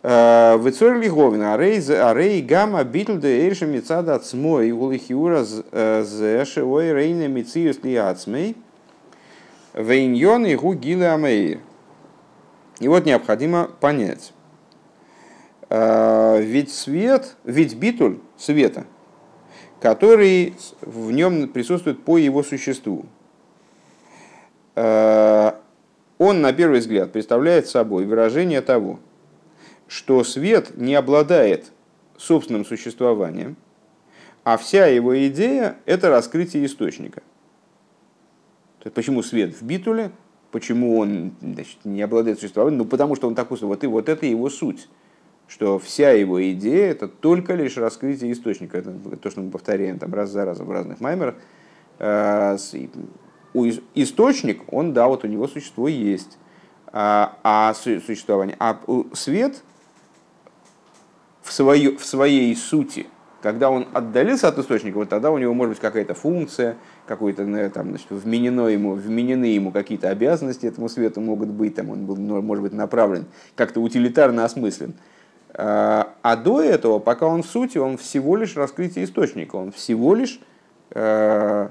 Э, 0.02 0.58
Вецор 0.58 0.96
Лиговина, 0.96 1.54
Арей 1.54 2.42
Гамма 2.42 2.82
Битл 2.82 3.18
де 3.18 3.46
Эйша 3.46 3.66
Мицада 3.66 4.16
Ацмой, 4.16 4.72
Гулихиура 4.72 5.44
э, 5.70 6.02
Зэши, 6.02 6.64
Ой 6.64 6.92
Рейна 6.92 7.28
Мициус 7.28 7.78
Лиацмей, 7.84 8.56
Вейньон 9.74 10.46
и 10.46 10.56
Гугилы 10.56 11.06
Амейр. 11.06 11.60
И 12.80 12.88
вот 12.88 13.06
необходимо 13.06 13.70
понять, 13.78 14.32
э, 15.70 16.40
ведь 16.42 16.74
свет, 16.74 17.36
ведь 17.44 17.76
битуль 17.76 18.18
света, 18.36 18.86
который 19.80 20.54
в 20.80 21.12
нем 21.12 21.46
присутствует 21.48 22.04
по 22.04 22.18
его 22.18 22.42
существу, 22.42 23.06
он 24.74 26.40
на 26.40 26.52
первый 26.54 26.80
взгляд 26.80 27.12
представляет 27.12 27.68
собой 27.68 28.06
выражение 28.06 28.62
того, 28.62 29.00
что 29.92 30.24
свет 30.24 30.74
не 30.78 30.94
обладает 30.94 31.70
собственным 32.16 32.64
существованием, 32.64 33.56
а 34.42 34.56
вся 34.56 34.86
его 34.86 35.26
идея– 35.28 35.76
это 35.84 36.08
раскрытие 36.08 36.64
источника. 36.64 37.20
То 38.78 38.86
есть, 38.86 38.94
почему 38.94 39.22
свет 39.22 39.54
в 39.54 39.62
битуле, 39.62 40.10
почему 40.50 40.98
он 40.98 41.34
значит, 41.42 41.84
не 41.84 42.00
обладает 42.00 42.40
существованием? 42.40 42.78
Ну, 42.78 42.84
потому 42.86 43.16
что 43.16 43.28
он 43.28 43.34
такой, 43.34 43.58
вот 43.58 43.84
и 43.84 43.86
вот 43.86 44.08
это 44.08 44.24
его 44.24 44.48
суть, 44.48 44.88
что 45.46 45.78
вся 45.78 46.12
его 46.12 46.42
идея– 46.52 46.90
это 46.92 47.06
только 47.06 47.54
лишь 47.54 47.76
раскрытие 47.76 48.32
источника. 48.32 48.78
Это 48.78 48.92
то, 48.92 49.30
что 49.30 49.42
мы 49.42 49.50
повторяем 49.50 49.98
там 49.98 50.14
раз 50.14 50.30
за 50.30 50.46
разом 50.46 50.68
в 50.68 50.70
разных 50.70 51.00
маймерах. 51.00 51.34
Э, 51.98 52.56
источник, 53.94 54.62
он, 54.72 54.94
да, 54.94 55.06
вот 55.06 55.24
у 55.24 55.28
него 55.28 55.46
существо 55.48 55.86
есть, 55.86 56.38
а, 56.86 57.38
а 57.42 57.74
существование, 57.74 58.56
а 58.58 58.80
свет 59.12 59.62
в, 61.42 61.52
свое, 61.52 61.96
в 61.96 62.04
своей 62.04 62.54
сути, 62.56 63.06
когда 63.42 63.70
он 63.70 63.88
отдалился 63.92 64.48
от 64.48 64.58
источника, 64.58 64.96
вот 64.96 65.08
тогда 65.08 65.30
у 65.30 65.38
него 65.38 65.52
может 65.52 65.74
быть 65.74 65.80
какая-то 65.80 66.14
функция, 66.14 66.76
какой-то 67.06 67.44
ну, 67.44 67.68
там, 67.70 67.90
значит, 67.90 68.06
вменено 68.10 68.68
ему, 68.68 68.94
вменены 68.94 69.46
ему 69.46 69.72
какие-то 69.72 70.10
обязанности 70.10 70.66
этому 70.66 70.88
свету 70.88 71.20
могут 71.20 71.48
быть, 71.48 71.74
там 71.74 71.90
он 71.90 72.06
был, 72.06 72.16
ну, 72.16 72.40
может 72.40 72.62
быть 72.62 72.72
направлен, 72.72 73.26
как-то 73.56 73.80
утилитарно 73.80 74.44
осмыслен. 74.44 74.94
А, 75.54 76.14
а 76.22 76.36
до 76.36 76.62
этого, 76.62 76.98
пока 76.98 77.26
он 77.26 77.42
в 77.42 77.46
сути, 77.46 77.78
он 77.78 77.96
всего 77.98 78.36
лишь 78.36 78.56
раскрытие 78.56 79.04
источника, 79.04 79.56
он 79.56 79.72
всего 79.72 80.14
лишь 80.14 80.40
э, 80.90 81.68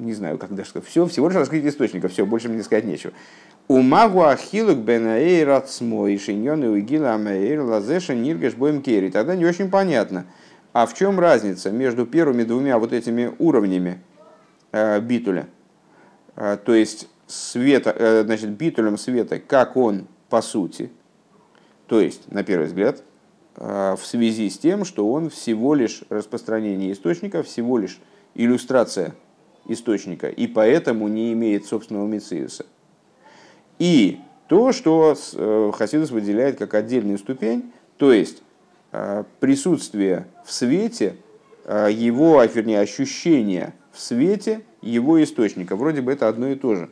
не 0.00 0.14
знаю, 0.14 0.38
как 0.38 0.54
даже 0.54 0.80
все, 0.80 1.06
всего 1.06 1.28
лишь 1.28 1.36
раскрытие 1.36 1.70
источника, 1.70 2.08
все, 2.08 2.26
больше 2.26 2.48
мне 2.48 2.62
сказать 2.62 2.84
нечего. 2.84 3.12
У 3.70 3.82
магу 3.82 4.24
ахилук 4.24 4.78
бенаэйр 4.78 5.50
ацмой 5.50 6.18
шиньон 6.18 6.64
и 6.64 6.66
угила 6.66 7.14
амэйр 7.14 7.60
лазеша 7.60 8.16
ниргаш 8.16 8.54
боем 8.54 8.82
керри. 8.82 9.12
Тогда 9.12 9.36
не 9.36 9.46
очень 9.46 9.70
понятно, 9.70 10.26
а 10.72 10.86
в 10.86 10.94
чем 10.94 11.20
разница 11.20 11.70
между 11.70 12.04
первыми 12.04 12.42
двумя 12.42 12.80
вот 12.80 12.92
этими 12.92 13.32
уровнями 13.38 14.00
э, 14.72 14.98
битуля? 14.98 15.46
Э, 16.34 16.56
то 16.56 16.74
есть 16.74 17.08
света, 17.28 17.94
э, 17.96 18.24
значит, 18.24 18.50
битулем 18.50 18.98
света, 18.98 19.38
как 19.38 19.76
он 19.76 20.08
по 20.28 20.42
сути, 20.42 20.90
то 21.86 22.00
есть, 22.00 22.22
на 22.32 22.42
первый 22.42 22.66
взгляд, 22.66 23.04
в 23.54 24.00
связи 24.02 24.50
с 24.50 24.58
тем, 24.58 24.84
что 24.84 25.08
он 25.08 25.30
всего 25.30 25.76
лишь 25.76 26.02
распространение 26.08 26.90
источника, 26.90 27.44
всего 27.44 27.78
лишь 27.78 28.00
иллюстрация 28.34 29.14
источника, 29.68 30.28
и 30.28 30.48
поэтому 30.48 31.06
не 31.06 31.32
имеет 31.34 31.66
собственного 31.66 32.08
Мециуса. 32.08 32.64
И 33.80 34.20
то, 34.46 34.72
что 34.72 35.16
э, 35.34 35.72
Хасидус 35.74 36.10
выделяет 36.10 36.58
как 36.58 36.74
отдельную 36.74 37.18
ступень, 37.18 37.72
то 37.96 38.12
есть 38.12 38.42
э, 38.92 39.24
присутствие 39.40 40.26
в 40.44 40.52
свете, 40.52 41.16
э, 41.64 41.88
его, 41.90 42.42
вернее, 42.44 42.80
ощущение 42.80 43.72
в 43.90 43.98
свете 43.98 44.60
его 44.82 45.22
источника. 45.22 45.76
Вроде 45.76 46.02
бы 46.02 46.12
это 46.12 46.28
одно 46.28 46.48
и 46.48 46.56
то 46.56 46.74
же. 46.74 46.90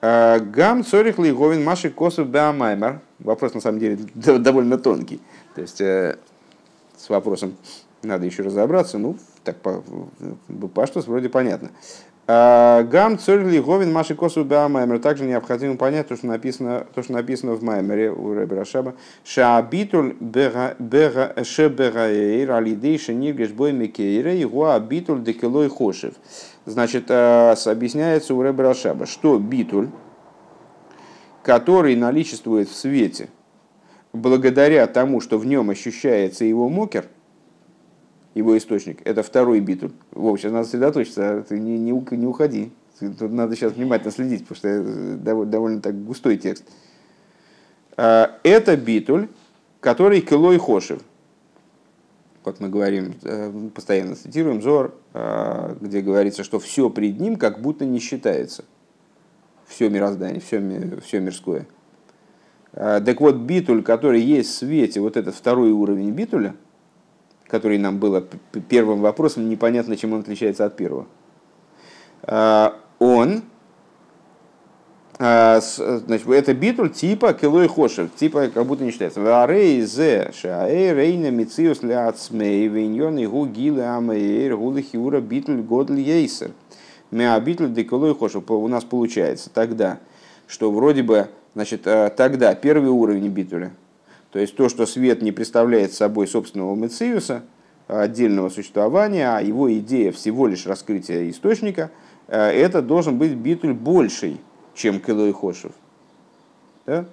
Гам 0.00 0.84
цорих 0.84 1.18
лиговин 1.18 1.64
маши 1.64 1.88
косов 1.88 2.28
беамаймер. 2.28 3.00
Вопрос 3.20 3.54
на 3.54 3.60
самом 3.62 3.78
деле 3.78 3.98
довольно 4.14 4.76
тонкий. 4.76 5.20
То 5.54 5.62
есть 5.62 5.78
с 5.78 7.08
вопросом 7.08 7.56
надо 8.02 8.26
еще 8.26 8.42
разобраться. 8.42 8.98
Ну, 8.98 9.16
так 9.44 9.56
по, 9.56 9.82
по 10.74 10.86
что 10.86 11.00
вроде 11.00 11.30
понятно. 11.30 11.70
А, 12.26 12.82
гам 12.84 13.18
цорли 13.18 13.58
говин 13.58 13.92
маши 13.92 14.14
косу 14.14 14.44
беамаймер. 14.44 14.98
Также 14.98 15.24
необходимо 15.24 15.76
понять 15.76 16.08
то, 16.08 16.16
что 16.16 16.26
написано, 16.26 16.86
то, 16.94 17.02
что 17.02 17.12
написано 17.12 17.52
в 17.52 17.62
Маймере 17.62 18.10
у 18.10 18.32
Рэбера 18.32 18.60
Рашаба. 18.60 18.94
Шаабитуль 19.24 20.14
шебегаэйр 21.44 22.50
алидей 22.50 22.98
шениргеш 22.98 23.50
бой 23.50 23.72
мекейре 23.72 24.40
его 24.40 24.70
абитуль 24.72 25.22
декелой 25.22 25.68
хошев. 25.68 26.14
Значит, 26.64 27.10
а, 27.10 27.54
объясняется 27.66 28.34
у 28.34 28.40
Рэбера 28.40 28.68
Рашаба, 28.68 29.04
что 29.04 29.38
битуль, 29.38 29.88
который 31.42 31.94
наличествует 31.94 32.70
в 32.70 32.74
свете, 32.74 33.28
благодаря 34.14 34.86
тому, 34.86 35.20
что 35.20 35.36
в 35.36 35.44
нем 35.44 35.68
ощущается 35.68 36.46
его 36.46 36.70
мокер, 36.70 37.04
его 38.34 38.58
источник. 38.58 39.00
Это 39.04 39.22
второй 39.22 39.60
битуль. 39.60 39.92
Вов, 40.10 40.38
сейчас 40.38 40.52
надо 40.52 40.64
сосредоточиться, 40.64 41.38
а 41.38 41.42
ты 41.42 41.58
не, 41.58 41.78
не, 41.78 41.92
не 41.92 42.26
уходи. 42.26 42.72
Тут 42.98 43.32
надо 43.32 43.56
сейчас 43.56 43.72
внимательно 43.72 44.12
следить, 44.12 44.46
потому 44.46 44.56
что 44.56 44.68
это 44.68 45.16
довольно, 45.16 45.50
довольно 45.50 45.80
так 45.80 46.04
густой 46.04 46.36
текст. 46.36 46.64
А, 47.96 48.38
это 48.42 48.76
битуль, 48.76 49.28
который 49.80 50.20
килой 50.20 50.58
хошев. 50.58 51.00
Как 52.44 52.60
мы 52.60 52.68
говорим, 52.68 53.14
э, 53.22 53.70
постоянно 53.74 54.16
цитируем 54.16 54.60
Зор, 54.60 54.94
а, 55.14 55.76
где 55.80 56.02
говорится, 56.02 56.44
что 56.44 56.58
все 56.58 56.90
пред 56.90 57.18
ним 57.18 57.36
как 57.36 57.62
будто 57.62 57.86
не 57.86 58.00
считается. 58.00 58.64
Все 59.66 59.88
мироздание, 59.88 60.40
все, 60.40 60.60
все 61.02 61.20
мирское. 61.20 61.66
Так 62.72 63.20
вот, 63.20 63.36
битуль, 63.36 63.82
который 63.82 64.20
есть 64.20 64.50
в 64.50 64.54
свете, 64.54 65.00
вот 65.00 65.16
этот 65.16 65.34
второй 65.36 65.70
уровень 65.70 66.10
битуля– 66.10 66.56
который 67.46 67.78
нам 67.78 67.98
было 67.98 68.24
первым 68.68 69.00
вопросом, 69.00 69.48
непонятно, 69.48 69.96
чем 69.96 70.12
он 70.12 70.20
отличается 70.20 70.64
от 70.64 70.76
первого, 70.76 71.06
он 72.98 73.42
а, 75.16 75.60
значит, 75.60 76.28
это 76.28 76.54
битуль 76.54 76.90
типа 76.90 77.34
килой 77.34 77.68
хошев, 77.68 78.10
типа 78.16 78.48
как 78.48 78.66
будто 78.66 78.82
не 78.82 78.90
считается. 78.90 79.20
Варей 79.20 79.80
зе 79.82 80.32
шаэй 80.34 80.92
рейна 80.92 81.30
мициус 81.30 81.82
и 81.84 82.68
гу 83.28 83.46
битуль 85.20 85.62
годль 85.62 86.00
ейсер. 86.00 86.50
У 87.12 88.68
нас 88.68 88.84
получается 88.84 89.50
тогда, 89.54 90.00
что 90.48 90.72
вроде 90.72 91.02
бы, 91.04 91.28
значит, 91.54 91.86
э, 91.86 92.10
тогда 92.16 92.54
первый 92.56 92.90
уровень 92.90 93.28
битуля, 93.28 93.70
то 94.34 94.40
есть 94.40 94.56
то, 94.56 94.68
что 94.68 94.84
свет 94.84 95.22
не 95.22 95.30
представляет 95.30 95.92
собой 95.92 96.26
собственного 96.26 96.74
мециуса, 96.74 97.44
отдельного 97.86 98.48
существования, 98.48 99.28
а 99.28 99.40
его 99.40 99.72
идея 99.74 100.10
всего 100.10 100.48
лишь 100.48 100.66
раскрытия 100.66 101.30
источника, 101.30 101.92
э, 102.26 102.50
это 102.50 102.82
должен 102.82 103.16
быть 103.16 103.36
битуль 103.36 103.74
больший, 103.74 104.40
чем 104.74 104.98
Килой 104.98 105.32
Хошев. 105.32 105.70
Да? 106.84 107.04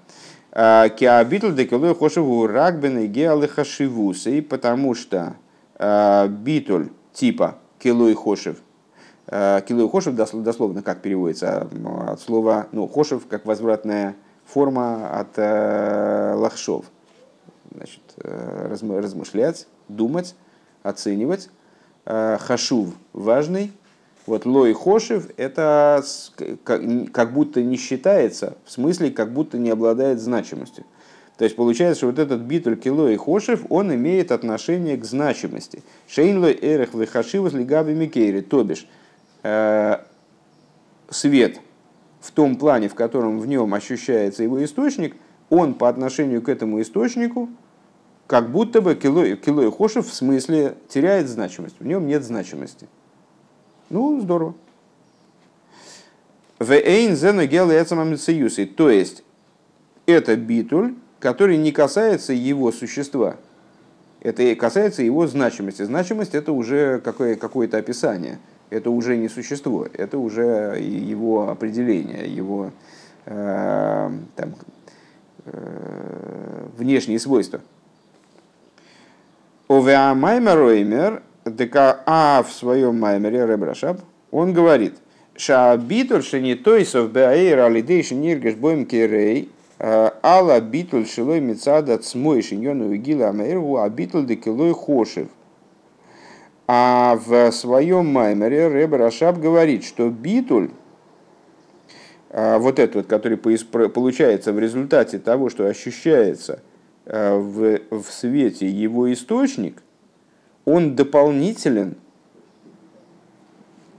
А, 0.51 0.89
Киабитл 0.89 1.51
де 1.51 1.65
Килой 1.65 1.93
Хошев 1.93 2.25
у 2.25 2.47
Рагбен 2.47 2.97
и 2.97 3.05
Геалы 3.05 3.47
Хашивусы, 3.47 4.41
потому 4.41 4.95
что 4.95 5.35
а, 5.75 6.27
битуль 6.27 6.89
типа 7.13 7.59
Килой 7.77 8.15
Хошев, 8.15 8.57
а, 9.27 9.61
Килой 9.61 9.87
Хошев 9.87 10.15
дословно 10.15 10.81
как 10.81 11.03
переводится 11.03 11.67
от 12.07 12.19
слова, 12.19 12.65
ну, 12.71 12.87
Хошев 12.87 13.27
как 13.27 13.45
возвратная 13.45 14.15
форма 14.43 15.19
от 15.19 15.37
лахшов. 15.37 16.85
Значит, 17.73 18.01
размышлять, 18.17 19.67
думать, 19.87 20.35
оценивать. 20.83 21.49
Хашув 22.05 22.95
важный, 23.13 23.71
вот 24.25 24.45
лой 24.45 24.73
хошев 24.73 25.29
это 25.37 26.03
как 26.65 27.33
будто 27.33 27.61
не 27.61 27.77
считается, 27.77 28.57
в 28.65 28.71
смысле 28.71 29.11
как 29.11 29.33
будто 29.33 29.57
не 29.57 29.69
обладает 29.69 30.19
значимостью. 30.19 30.85
То 31.37 31.45
есть 31.45 31.55
получается, 31.55 31.99
что 31.99 32.07
вот 32.07 32.19
этот 32.19 32.41
битуль 32.41 32.75
кило 32.75 33.07
и 33.09 33.15
хошев, 33.15 33.65
он 33.69 33.93
имеет 33.93 34.31
отношение 34.31 34.97
к 34.97 35.05
значимости. 35.05 35.83
Шейнлой 36.07 36.57
эрех 36.59 36.93
вехашивас 36.93 37.53
лигаби 37.53 37.93
микейри, 37.93 38.41
то 38.41 38.63
бишь 38.63 38.87
э, 39.43 39.97
свет 41.09 41.59
в 42.19 42.31
том 42.31 42.57
плане, 42.57 42.89
в 42.89 42.95
котором 42.95 43.39
в 43.39 43.47
нем 43.47 43.73
ощущается 43.73 44.43
его 44.43 44.63
источник, 44.63 45.15
он 45.49 45.73
по 45.73 45.89
отношению 45.89 46.41
к 46.41 46.49
этому 46.49 46.79
источнику 46.81 47.49
как 48.31 48.49
будто 48.49 48.81
бы 48.81 48.95
кило, 48.95 49.35
кило 49.35 49.61
и 49.61 49.69
хошев 49.69 50.07
в 50.07 50.13
смысле 50.13 50.75
теряет 50.87 51.27
значимость, 51.27 51.75
в 51.81 51.85
нем 51.85 52.07
нет 52.07 52.23
значимости. 52.23 52.87
Ну, 53.89 54.21
здорово. 54.21 54.55
То 56.57 56.73
есть, 58.89 59.23
это 60.05 60.37
битуль, 60.37 60.93
который 61.19 61.57
не 61.57 61.73
касается 61.73 62.31
его 62.31 62.71
существа. 62.71 63.35
Это 64.21 64.55
касается 64.55 65.03
его 65.03 65.27
значимости. 65.27 65.81
Значимость 65.81 66.33
это 66.33 66.53
уже 66.53 67.01
какое- 67.03 67.35
какое-то 67.35 67.79
описание. 67.79 68.39
Это 68.69 68.91
уже 68.91 69.17
не 69.17 69.27
существо, 69.27 69.85
это 69.91 70.17
уже 70.17 70.79
его 70.79 71.49
определение, 71.49 72.33
его 72.33 72.71
э, 73.25 74.11
там, 74.37 74.55
э, 75.43 76.67
внешние 76.77 77.19
свойства. 77.19 77.59
Овеамаймер 79.71 81.23
ДК 81.45 82.03
А 82.05 82.43
в 82.43 82.51
своем 82.51 82.99
маймере 82.99 83.47
Ребрашаб, 83.47 84.01
он 84.29 84.51
говорит, 84.51 84.95
Шаабитуль 85.37 86.23
шени 86.23 86.55
тойсов 86.55 87.09
беаэйр 87.13 87.59
алидейши 87.59 88.15
ниргеш 88.15 88.55
боем 88.55 88.85
керей, 88.85 89.49
а, 89.79 90.13
Алла 90.21 90.59
битуль 90.59 91.07
шилой 91.07 91.39
мецада 91.39 91.97
цмой 91.99 92.41
шиньону 92.41 92.89
вигила 92.89 93.29
амэйргу, 93.29 93.77
а 93.77 93.87
битуль 93.87 94.25
декилой 94.25 94.73
хошев. 94.73 95.29
А 96.67 97.17
в 97.25 97.51
своем 97.53 98.07
маймере 98.07 98.67
Реб 98.67 98.93
Рашаб 98.93 99.39
говорит, 99.39 99.85
что 99.85 100.09
битуль, 100.09 100.71
а, 102.29 102.59
вот 102.59 102.77
этот, 102.77 103.07
который 103.07 103.37
получается 103.37 104.51
в 104.51 104.59
результате 104.59 105.17
того, 105.17 105.49
что 105.49 105.65
ощущается 105.65 106.59
в, 107.05 107.79
в 107.89 108.03
свете 108.11 108.69
его 108.69 109.11
источник– 109.11 109.81
он 110.65 110.95
дополнителен, 110.95 111.95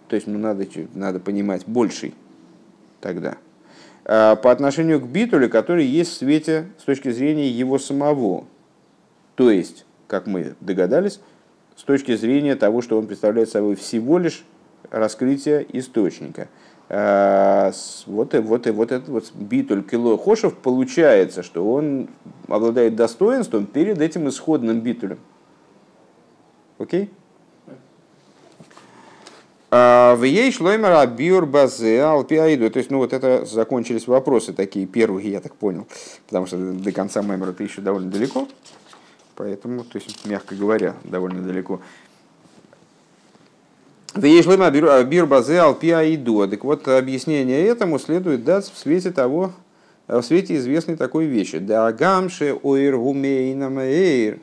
то 0.09 0.17
есть 0.17 0.27
ну, 0.27 0.38
надо, 0.38 0.67
надо 0.95 1.21
понимать 1.21 1.65
больший 1.67 2.15
тогда, 3.01 3.37
а, 4.05 4.37
по 4.37 4.51
отношению 4.51 5.01
к 5.01 5.09
битуле, 5.09 5.49
который 5.49 5.85
есть 5.85 6.12
в 6.12 6.17
свете 6.17 6.69
с 6.79 6.85
точки 6.85 7.11
зрения 7.11 7.49
его 7.49 7.79
самого. 7.79 8.45
То 9.35 9.51
есть, 9.51 9.87
как 10.07 10.27
мы 10.27 10.55
догадались, 10.61 11.21
с 11.77 11.83
точки 11.83 12.15
зрения 12.15 12.55
того, 12.55 12.83
что 12.83 12.99
он 12.99 13.07
представляет 13.07 13.49
собой 13.49 13.75
всего 13.77 14.19
лишь 14.19 14.45
раскрытие 14.91 15.67
источника. 15.77 16.49
А, 16.94 17.72
вот, 18.05 18.35
и, 18.35 18.38
вот, 18.38 18.66
и, 18.66 18.70
вот 18.70 18.92
этот 18.92 19.09
вот 19.09 19.33
битуль 19.33 19.83
кило 19.83 20.18
хошев 20.18 20.55
получается, 20.55 21.42
что 21.42 21.72
он 21.72 22.11
обладает 22.48 22.96
достоинством 22.96 23.64
перед 23.64 23.98
этим 24.02 24.28
исходным 24.28 24.81
битулем. 24.81 25.18
Окей? 26.78 27.11
А, 29.70 30.16
в 30.16 30.24
ей 30.24 30.52
шлоймера 30.52 31.07
биур 31.07 31.46
базе 31.46 32.02
алпиаиду. 32.02 32.70
То 32.70 32.76
есть, 32.78 32.90
ну 32.90 32.98
вот 32.98 33.14
это 33.14 33.46
закончились 33.46 34.07
вопросы 34.07 34.52
такие 34.52 34.87
первые, 34.87 35.31
я 35.31 35.40
так 35.40 35.55
понял. 35.55 35.88
Потому 36.26 36.44
что 36.44 36.59
до 36.59 36.92
конца 36.92 37.22
мемора 37.22 37.52
это 37.52 37.62
еще 37.62 37.81
довольно 37.81 38.11
далеко. 38.11 38.46
Поэтому, 39.37 39.85
то 39.85 39.96
есть, 39.96 40.26
мягко 40.26 40.55
говоря, 40.55 40.96
довольно 41.05 41.40
далеко. 41.40 41.81
В 44.14 44.25
ей 44.25 44.42
шлоймера 44.42 45.03
биур 45.05 45.27
базе 45.27 45.61
алпиаиду. 45.61 46.46
Так 46.48 46.64
вот, 46.64 46.87
объяснение 46.88 47.66
этому 47.66 47.98
следует 47.98 48.44
дать 48.44 48.70
в 48.70 48.79
свете 48.79 49.11
того, 49.11 49.53
в 50.07 50.22
свете 50.22 50.57
известной 50.57 50.96
такой 50.96 51.27
вещи. 51.27 51.59
Да 51.59 51.92
гамше 51.92 52.59
оир 52.62 52.98
гумейна 52.98 54.38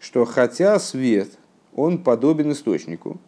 что 0.00 0.24
хотя 0.24 0.78
свет– 0.78 1.28
он 1.74 1.98
подобен 1.98 2.52
источнику. 2.52 3.20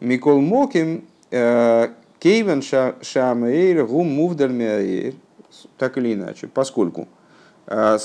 Микол 0.00 0.40
Моким 0.40 1.04
э, 1.30 1.88
Кейвен 2.18 2.62
Шамейр 2.62 3.86
Гум 3.86 4.08
Мувдаль 4.08 5.14
так 5.76 5.98
или 5.98 6.14
иначе, 6.14 6.48
поскольку 6.48 7.08
э, 7.66 7.98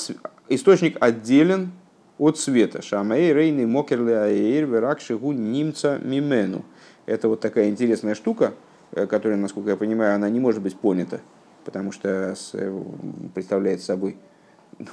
источник 0.49 0.97
отделен 0.99 1.71
от 2.17 2.38
света. 2.38 2.81
Шамей 2.81 3.33
Рейны 3.33 3.67
Мокерли 3.67 4.11
Аэйр 4.11 4.65
Веракшигу 4.65 5.31
Нимца 5.31 5.99
Мимену. 6.03 6.65
Это 7.05 7.29
вот 7.29 7.39
такая 7.39 7.69
интересная 7.69 8.15
штука, 8.15 8.53
э, 8.91 9.05
которая, 9.07 9.37
насколько 9.37 9.71
я 9.71 9.77
понимаю, 9.77 10.15
она 10.15 10.29
не 10.29 10.39
может 10.39 10.61
быть 10.61 10.75
понята, 10.75 11.21
потому 11.63 11.91
что 11.91 12.35
представляет 13.33 13.81
собой 13.81 14.17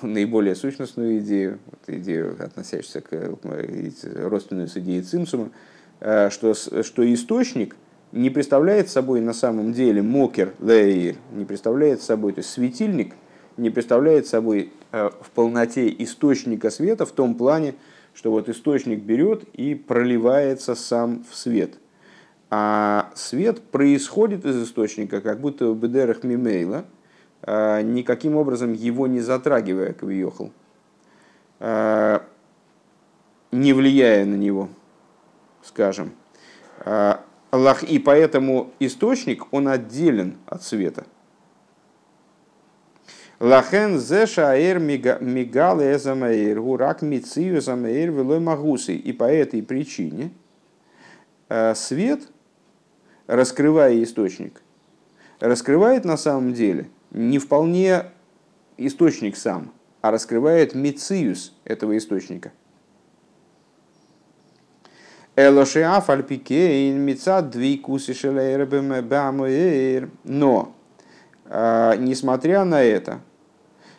наиболее 0.02 0.54
сущностную 0.54 1.18
идею, 1.18 1.58
вот 1.66 1.80
идею, 1.86 2.36
относящуюся 2.38 3.00
к 3.00 3.38
родственную 4.14 4.68
с 4.68 4.76
идеей 4.76 5.02
цимсума, 5.02 5.50
э, 6.00 6.30
что, 6.30 6.54
что 6.54 7.14
источник 7.14 7.76
не 8.12 8.28
представляет 8.30 8.90
собой 8.90 9.20
на 9.20 9.32
самом 9.32 9.72
деле 9.72 10.02
мокер 10.02 10.54
лейр, 10.60 11.16
не 11.32 11.44
представляет 11.44 12.02
собой, 12.02 12.32
то 12.32 12.40
есть 12.40 12.50
светильник 12.50 13.14
не 13.56 13.70
представляет 13.70 14.26
собой 14.26 14.72
э, 14.92 15.10
в 15.20 15.30
полноте 15.30 15.88
источника 15.98 16.70
света 16.70 17.06
в 17.06 17.12
том 17.12 17.34
плане, 17.34 17.74
что 18.14 18.30
вот 18.30 18.48
источник 18.48 19.02
берет 19.02 19.44
и 19.54 19.74
проливается 19.74 20.74
сам 20.74 21.24
в 21.30 21.34
свет. 21.34 21.78
А 22.54 23.10
свет 23.14 23.62
происходит 23.62 24.44
из 24.44 24.62
источника, 24.62 25.22
как 25.22 25.40
будто 25.40 25.70
в 25.70 25.78
бедерах 25.78 26.22
мимейла– 26.22 26.84
Э, 27.44 27.82
никаким 27.82 28.36
образом 28.36 28.72
его 28.72 29.06
не 29.06 29.20
затрагивая, 29.20 29.92
Кавиохал, 29.92 30.52
э, 31.58 32.20
не 33.50 33.72
влияя 33.72 34.24
на 34.24 34.36
него, 34.36 34.68
скажем. 35.62 36.12
Э, 36.84 37.16
и 37.82 37.98
поэтому 37.98 38.72
источник, 38.78 39.52
он 39.52 39.68
отделен 39.68 40.38
от 40.46 40.62
света. 40.62 41.04
Лахен 43.40 43.98
зе 43.98 44.26
шаэр 44.26 44.78
мигал 44.78 45.80
эзамаэр, 45.80 46.60
гурак 46.60 47.02
мицию 47.02 47.60
замаэр 47.60 48.10
велой 48.10 48.38
магусы. 48.38 48.94
И 48.94 49.12
по 49.12 49.24
этой 49.24 49.62
причине 49.62 50.30
свет, 51.74 52.22
раскрывая 53.36 54.02
источник, 54.02 54.62
раскрывает 55.40 56.04
на 56.04 56.16
самом 56.16 56.52
деле– 56.52 56.88
не 57.12 57.38
вполне 57.38 58.06
источник 58.78 59.36
сам, 59.36 59.72
а 60.00 60.10
раскрывает 60.10 60.74
мициус 60.74 61.54
этого 61.64 61.96
источника. 61.96 62.52
Но, 70.24 70.74
а, 71.46 71.96
несмотря 71.96 72.64
на 72.64 72.82
это, 72.82 73.20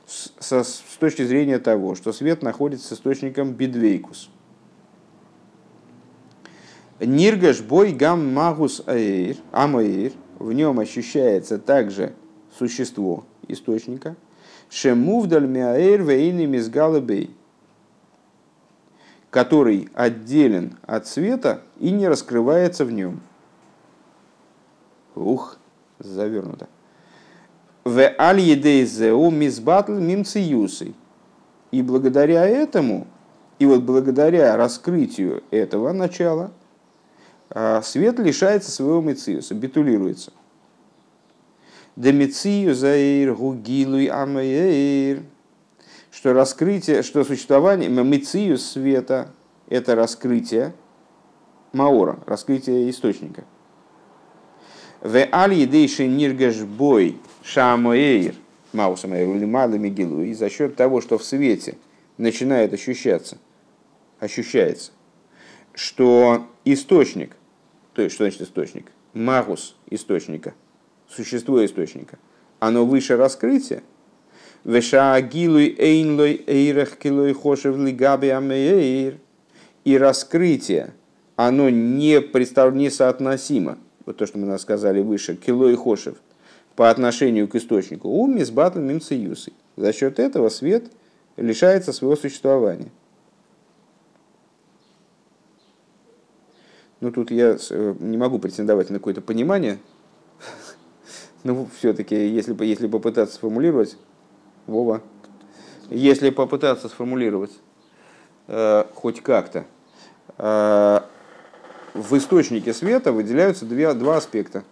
с, 0.06 0.32
с 0.40 0.98
точки 1.00 1.24
зрения 1.24 1.58
того, 1.58 1.96
что 1.96 2.14
свет 2.14 2.44
находится 2.44 2.90
с 2.90 2.98
источником 2.98 3.54
бидвейкус. 3.54 4.30
Ниргаш 7.06 7.62
бой 7.62 7.92
гам 7.92 8.34
магус 8.34 8.82
аэйр, 8.86 9.38
амаэйр, 9.52 10.14
в 10.40 10.54
нем 10.54 10.80
ощущается 10.80 11.58
также 11.58 12.14
существо 12.58 13.26
источника, 13.48 14.16
шемувдаль 14.70 15.48
миаэйр 15.48 16.02
вейны 16.04 16.46
мизгалабей, 16.46 17.36
который 19.30 19.90
отделен 19.94 20.78
от 20.86 21.08
света 21.08 21.62
и 21.80 21.92
не 21.92 22.08
раскрывается 22.08 22.86
в 22.86 22.92
нем. 22.92 23.22
Ух, 25.16 25.58
завернуто. 26.00 26.68
В 27.84 28.00
аль 28.18 28.40
едейзеу 28.40 29.30
мизбатл 29.30 29.94
мимциюсой. 29.94 30.96
И 31.72 31.82
благодаря 31.82 32.46
этому, 32.46 33.08
и 33.60 33.66
вот 33.66 33.82
благодаря 33.82 34.56
раскрытию 34.56 35.44
этого 35.52 35.92
начала, 35.92 36.52
свет 37.84 38.20
лишается 38.20 38.72
своего 38.72 39.02
мициуса, 39.02 39.54
битулируется. 39.54 40.34
Демицию 41.96 42.74
заир 42.74 43.36
гугилуй 43.36 44.08
амаир. 44.08 45.24
Что 46.12 46.34
раскрытие, 46.34 47.04
что 47.04 47.24
существование, 47.24 47.90
мициус 47.90 48.66
света– 48.72 49.32
это 49.70 49.96
раскрытие 49.96 50.74
маора, 51.74 52.20
раскрытие 52.26 52.90
источника. 52.90 53.44
В 55.02 55.16
аль 55.34 55.54
едейши 55.54 56.08
ниргаш 56.08 56.62
бой 56.62 57.18
шамоэйр, 57.44 58.36
маусамэйр, 58.72 59.28
улимада 59.28 59.78
мигилу, 59.78 60.22
и 60.22 60.34
за 60.34 60.50
счет 60.50 60.76
того, 60.76 61.02
что 61.02 61.18
в 61.18 61.24
свете 61.24 61.78
начинает 62.18 62.74
ощущаться, 62.74 63.38
ощущается, 64.20 64.92
что 65.74 66.48
источник, 66.64 67.36
то 67.94 68.02
есть 68.02 68.16
что 68.16 68.24
значит 68.24 68.42
источник? 68.42 68.92
Магус 69.14 69.76
источника, 69.90 70.54
существо 71.08 71.64
источника, 71.64 72.18
оно 72.60 72.86
выше 72.86 73.18
раскрытия, 73.18 73.84
Вешаагилуй 74.64 75.76
эйнлой 75.78 76.42
эйрах 76.48 76.98
килой 76.98 77.34
хошев 77.34 77.78
лигаби 77.78 78.30
амеэйр. 78.30 79.18
И 79.84 79.98
раскрытие, 79.98 80.94
оно 81.36 81.70
не, 81.70 82.22
представ... 82.22 82.74
не 82.74 82.90
соотносимо, 82.90 83.78
вот 84.06 84.16
то, 84.16 84.26
что 84.26 84.38
мы 84.38 84.58
сказали 84.58 85.02
выше, 85.02 85.36
кило 85.36 85.70
и 85.70 85.76
хошев– 85.76 86.16
по 86.76 86.90
отношению 86.90 87.48
к 87.48 87.56
источнику, 87.56 88.10
у 88.10 88.28
мисбатл 88.28 88.80
мимциюсы. 88.80 89.54
За 89.76 89.94
счет 89.94 90.20
этого 90.20 90.50
свет 90.50 90.86
лишается 91.38 91.94
своего 91.94 92.16
существования. 92.16 92.92
Ну, 97.04 97.12
тут 97.12 97.32
я 97.32 97.58
э, 97.70 97.96
не 98.00 98.16
могу 98.16 98.40
претендовать 98.40 98.90
на 98.90 98.98
какое-то 98.98 99.20
понимание. 99.20 99.78
Ну, 101.44 101.68
все-таки, 101.78 102.16
если, 102.16 102.56
если 102.64 102.88
попытаться 102.88 103.36
сформулировать, 103.36 103.98
Вова, 104.66 105.02
если 105.90 106.30
попытаться 106.30 106.88
сформулировать 106.88 107.52
э, 108.48 108.86
хоть 108.96 109.22
как-то, 109.22 109.66
э, 110.38 111.02
в 111.94 112.18
источнике 112.18 112.74
света 112.74 113.12
выделяются 113.12 113.66
две, 113.66 113.94
два 113.94 114.16
аспекта. 114.16 114.64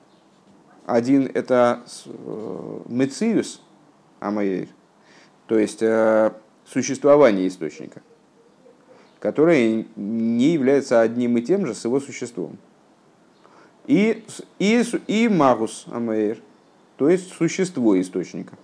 Один– 0.85 1.29
это 1.33 1.83
э, 2.05 2.79
мециус 2.85 3.61
амаир, 4.21 4.69
то 5.47 5.59
есть 5.59 5.81
э, 5.81 6.31
существование 6.65 7.49
источника, 7.49 8.01
которое 9.21 9.85
не 9.95 10.47
является 10.47 10.99
одним 10.99 11.37
и 11.37 11.41
тем 11.41 11.65
же 11.67 11.75
с 11.75 11.85
его 11.85 11.99
существом. 11.99 12.57
И, 13.85 14.25
и, 14.57 14.83
и 15.07 15.29
магус 15.29 15.85
амаир, 15.91 16.39
то 16.97 17.07
есть 17.07 17.31
существо 17.31 17.99
источника. 18.01 18.57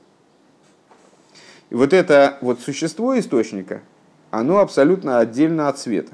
И 1.70 1.76
вот 1.76 1.94
это 1.94 2.40
вот 2.42 2.60
существо 2.60 3.18
источника, 3.20 3.82
оно 4.32 4.58
абсолютно 4.58 5.20
отдельно 5.20 5.70
от 5.70 5.78
света. 5.78 6.14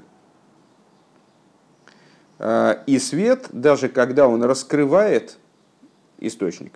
Э, 2.39 2.83
и 2.85 2.99
свет, 2.99 3.47
даже 3.51 3.87
когда 3.87 4.27
он 4.27 4.43
раскрывает 4.43 5.37
источник, 6.19 6.73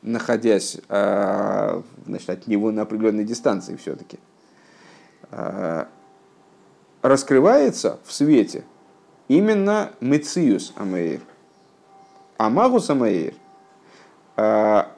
находясь 0.00 0.78
а, 0.88 1.82
значит, 2.06 2.28
от 2.28 2.46
него 2.46 2.72
на 2.72 2.82
определенной 2.82 3.24
дистанции 3.24 3.76
все-таки, 3.76 4.18
а, 5.30 5.88
раскрывается 7.02 7.98
в 8.04 8.12
свете 8.12 8.64
именно 9.28 9.92
Мециус 10.00 10.72
Амейр. 10.76 11.20
А 12.38 12.48
Магус 12.48 12.88
Амейр 12.90 13.34
а, 14.36 14.90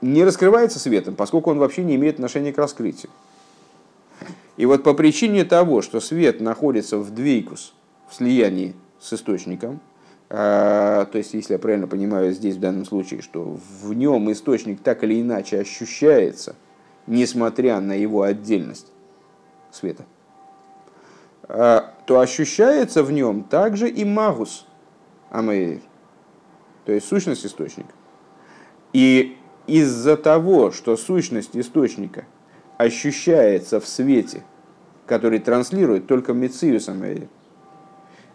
не 0.00 0.24
раскрывается 0.24 0.78
светом, 0.78 1.14
поскольку 1.14 1.50
он 1.50 1.58
вообще 1.58 1.84
не 1.84 1.96
имеет 1.96 2.14
отношения 2.14 2.52
к 2.52 2.58
раскрытию. 2.58 3.10
И 4.56 4.64
вот 4.64 4.82
по 4.82 4.94
причине 4.94 5.44
того, 5.44 5.82
что 5.82 6.00
свет 6.00 6.40
находится 6.40 6.98
в 6.98 7.10
двейкус, 7.10 7.74
в 8.08 8.14
слиянии 8.14 8.74
с 8.98 9.12
источником, 9.12 9.80
а, 10.28 11.04
то 11.06 11.18
есть, 11.18 11.34
если 11.34 11.52
я 11.52 11.58
правильно 11.58 11.86
понимаю 11.86 12.32
здесь 12.32 12.56
в 12.56 12.60
данном 12.60 12.84
случае, 12.84 13.22
что 13.22 13.58
в 13.82 13.92
нем 13.92 14.30
источник 14.32 14.82
так 14.82 15.04
или 15.04 15.20
иначе 15.20 15.60
ощущается, 15.60 16.56
несмотря 17.06 17.80
на 17.80 17.92
его 17.92 18.22
отдельность 18.22 18.88
света, 19.70 20.04
то 21.48 22.20
ощущается 22.20 23.02
в 23.02 23.12
нем 23.12 23.44
также 23.44 23.88
и 23.88 24.04
магус 24.04 24.66
амейр, 25.30 25.80
то 26.84 26.92
есть 26.92 27.06
сущность 27.06 27.46
источника. 27.46 27.90
И 28.92 29.36
из-за 29.66 30.16
того, 30.16 30.70
что 30.70 30.96
сущность 30.96 31.56
источника 31.56 32.24
ощущается 32.78 33.80
в 33.80 33.86
свете, 33.86 34.42
который 35.06 35.38
транслирует 35.38 36.06
только 36.06 36.32
Мециус 36.32 36.88
Амейр, 36.88 37.28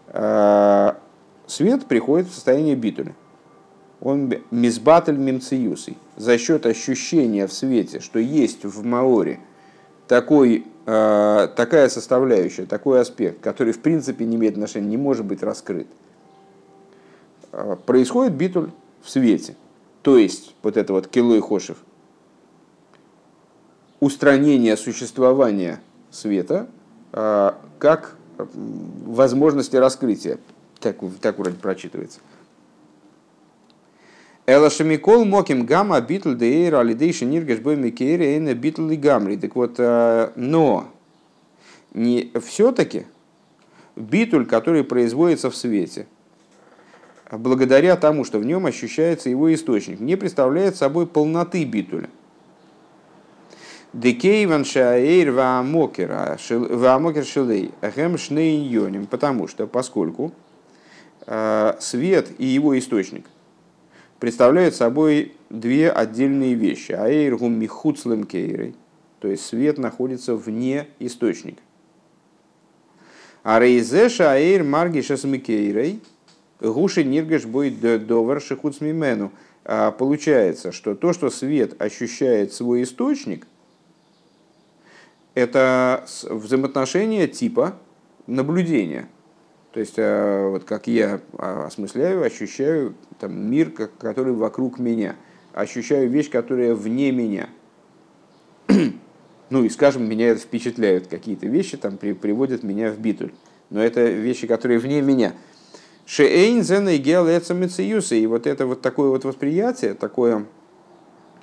а, 0.08 0.98
свет 1.46 1.86
приходит 1.86 2.28
в 2.28 2.34
состояние 2.34 2.76
битуля. 2.76 3.14
Он 4.00 4.32
мизбатль 4.50 5.16
мимциюсой. 5.16 5.96
За 6.16 6.36
счет 6.38 6.66
ощущения 6.66 7.46
в 7.46 7.52
свете, 7.52 8.00
что 8.00 8.18
есть 8.18 8.64
в 8.64 8.84
Маоре 8.84 9.40
такой, 10.12 10.66
э, 10.84 11.48
такая 11.56 11.88
составляющая, 11.88 12.66
такой 12.66 13.00
аспект, 13.00 13.40
который 13.40 13.72
в 13.72 13.80
принципе 13.80 14.26
не 14.26 14.36
имеет 14.36 14.52
отношения, 14.52 14.88
не 14.88 14.98
может 14.98 15.24
быть 15.24 15.42
раскрыт, 15.42 15.86
э, 17.52 17.76
происходит 17.86 18.34
битуль 18.34 18.72
в 19.00 19.08
свете. 19.08 19.56
То 20.02 20.18
есть 20.18 20.54
вот 20.62 20.76
это 20.76 20.92
вот 20.92 21.08
килой 21.08 21.40
хошев, 21.40 21.78
устранение 24.00 24.76
существования 24.76 25.80
света 26.10 26.66
э, 27.14 27.52
как 27.78 28.16
возможности 28.36 29.76
раскрытия 29.76 30.36
так, 30.78 30.96
так 31.22 31.38
вроде 31.38 31.56
прочитывается. 31.56 32.20
Элашамикол 34.46 35.24
моким 35.24 35.64
гамма 35.66 36.00
битл 36.00 36.32
дейр 36.32 36.74
алидейши 36.74 37.24
ниргаш 37.24 37.60
бой 37.60 37.76
микейри 37.76 38.24
эйна 38.24 38.54
битл 38.54 38.88
и 38.90 38.96
гамри. 38.96 39.36
Так 39.36 39.54
вот, 39.54 39.76
э, 39.78 40.32
но 40.34 40.88
не 41.94 42.32
все-таки 42.44 43.06
битуль, 43.94 44.46
который 44.46 44.82
производится 44.82 45.50
в 45.50 45.56
свете, 45.56 46.06
благодаря 47.30 47.96
тому, 47.96 48.24
что 48.24 48.38
в 48.38 48.44
нем 48.44 48.66
ощущается 48.66 49.30
его 49.30 49.54
источник, 49.54 50.00
не 50.00 50.16
представляет 50.16 50.76
собой 50.76 51.06
полноты 51.06 51.64
битуля. 51.64 52.10
Декейван 53.92 54.64
шаэйр 54.64 55.30
ваамокер 55.32 57.24
шилей 57.24 57.72
ахем 57.80 58.18
шней 58.18 59.06
потому 59.06 59.46
что, 59.46 59.66
поскольку 59.66 60.32
Э, 61.26 61.74
свет 61.78 62.28
и 62.38 62.46
его 62.46 62.76
источник 62.76 63.26
представляют 64.22 64.76
собой 64.76 65.32
две 65.50 65.90
отдельные 65.90 66.54
вещи. 66.54 66.92
Аэйргум 66.92 67.54
михуцлем 67.54 68.22
кейрой, 68.22 68.76
то 69.18 69.26
есть 69.26 69.44
свет 69.44 69.78
находится 69.78 70.36
вне 70.36 70.86
источника. 71.00 71.60
А 73.42 73.58
рейзеша 73.58 74.30
аэйр 74.30 74.62
маргишас 74.62 75.24
микейрой, 75.24 76.00
гуши 76.60 77.02
ниргаш 77.02 77.46
будет 77.46 78.06
довар 78.06 78.40
шихуцмимену. 78.40 79.32
А 79.64 79.90
получается, 79.90 80.70
что 80.70 80.94
то, 80.94 81.12
что 81.12 81.28
свет 81.28 81.82
ощущает 81.82 82.52
свой 82.52 82.84
источник, 82.84 83.44
это 85.34 86.06
взаимоотношение 86.30 87.26
типа 87.26 87.74
наблюдения– 88.28 89.08
То 89.72 89.80
есть, 89.80 89.96
вот 89.96 90.64
как 90.64 90.86
я 90.86 91.20
осмысляю, 91.38 92.22
ощущаю 92.22 92.94
там, 93.18 93.50
мир, 93.50 93.70
который 93.70 94.34
вокруг 94.34 94.78
меня, 94.78 95.16
ощущаю 95.54 96.10
вещь, 96.10 96.30
которая 96.30 96.74
вне 96.74 97.10
меня. 97.10 97.48
ну 99.50 99.64
и, 99.64 99.68
скажем, 99.70 100.08
меня 100.08 100.28
это 100.28 100.40
впечатляют 100.40 101.06
какие-то 101.06 101.46
вещи, 101.46 101.76
там 101.78 101.96
при, 101.96 102.12
приводят 102.12 102.62
меня 102.62 102.90
в 102.90 102.98
битуль. 102.98 103.32
Но 103.70 103.82
это 103.82 104.04
вещи, 104.04 104.46
которые 104.46 104.78
вне 104.78 105.00
меня. 105.00 105.32
Шеэйн 106.04 106.62
зена 106.62 106.90
и 106.90 106.98
И 106.98 108.26
вот 108.26 108.46
это 108.46 108.66
вот 108.66 108.82
такое 108.82 109.08
вот 109.08 109.24
восприятие, 109.24 109.94
такое, 109.94 110.44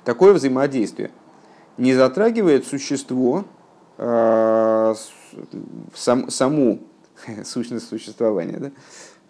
такое 0.04 0.34
взаимодействие 0.34 1.10
не 1.80 1.94
затрагивает 1.94 2.66
существо, 2.66 3.46
э, 3.96 4.94
сам, 5.94 6.30
саму 6.30 6.80
сущность 7.44 7.88
существования, 7.88 8.58
да? 8.58 8.70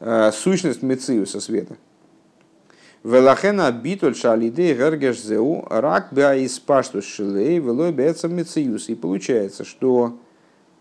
э, 0.01 0.33
сущность 0.33 0.83
Мециуса 0.83 1.41
света. 1.41 1.77
Велахена 3.03 3.73
битуль 3.73 4.15
шалиды 4.15 4.75
гергеш 4.75 5.23
зеу 5.23 5.65
рак 5.71 6.09
бя 6.13 6.35
из 6.35 6.59
паштус 6.59 7.05
шилей 7.05 7.59
велой 7.59 7.93
беца 7.93 8.29
Мециус. 8.29 8.91
И 8.91 8.95
получается, 8.95 9.65
что 9.65 10.19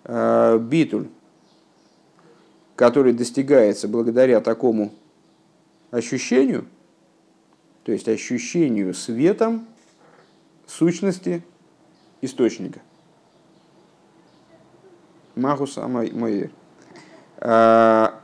э, 0.03 0.57
битуль, 0.59 1.07
который 2.75 3.13
достигается 3.13 3.87
благодаря 3.87 4.41
такому 4.41 4.91
ощущению, 5.91 6.65
то 7.83 7.93
есть 7.93 8.09
ощущению 8.09 8.93
светом 8.93 9.65
сущности 10.67 11.41
источника. 12.21 12.81
Магус 15.35 15.77
Амайер. 15.77 16.51
А, 17.39 18.19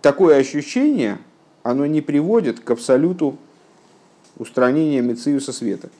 такое 0.00 0.38
ощущение, 0.38 1.18
оно 1.62 1.86
не 1.86 2.00
приводит 2.00 2.60
к 2.60 2.70
абсолюту 2.70 3.36
устранения 4.36 5.00
Мециуса 5.00 5.52
света. 5.52 5.90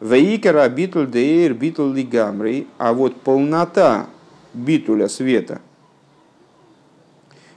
Вейкера 0.00 0.68
битуль 0.68 1.06
дейр 1.06 1.54
битуль 1.54 1.96
лигамрей, 1.96 2.66
а 2.76 2.92
вот 2.92 3.18
полнота 3.22 4.06
битуля 4.52 5.08
света 5.08 5.62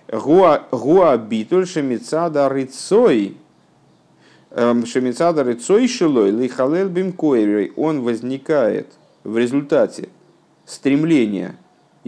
Гуа 0.08 1.18
битуль 1.18 1.68
шемицада 1.68 2.48
рыцой 2.48 3.36
Эм, 4.52 4.86
Шемицада 4.88 5.44
Рыцой 5.44 5.88
Шилой 5.88 6.32
Лихалел 6.32 6.90
Бимкойрой, 6.90 7.72
он 7.76 8.02
возникает 8.02 8.88
в 9.24 9.38
результате 9.38 10.10
стремления 10.66 11.56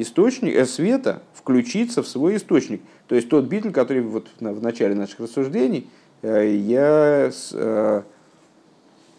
источника, 0.02 0.60
э, 0.60 0.66
света 0.66 1.22
включиться 1.34 2.04
в 2.04 2.08
свой 2.08 2.38
источник. 2.38 2.82
То 3.08 3.16
есть 3.16 3.30
тот 3.30 3.46
битуль, 3.46 3.72
который 3.72 4.02
вот 4.02 4.30
в 4.40 4.62
начале 4.62 4.96
наших 4.96 5.20
рассуждений 5.20 5.90
э, 6.22 6.56
я 6.56 7.32
э, 7.54 8.02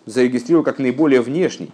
зарегистрировал 0.06 0.64
как 0.64 0.78
наиболее 0.78 1.20
внешний, 1.20 1.70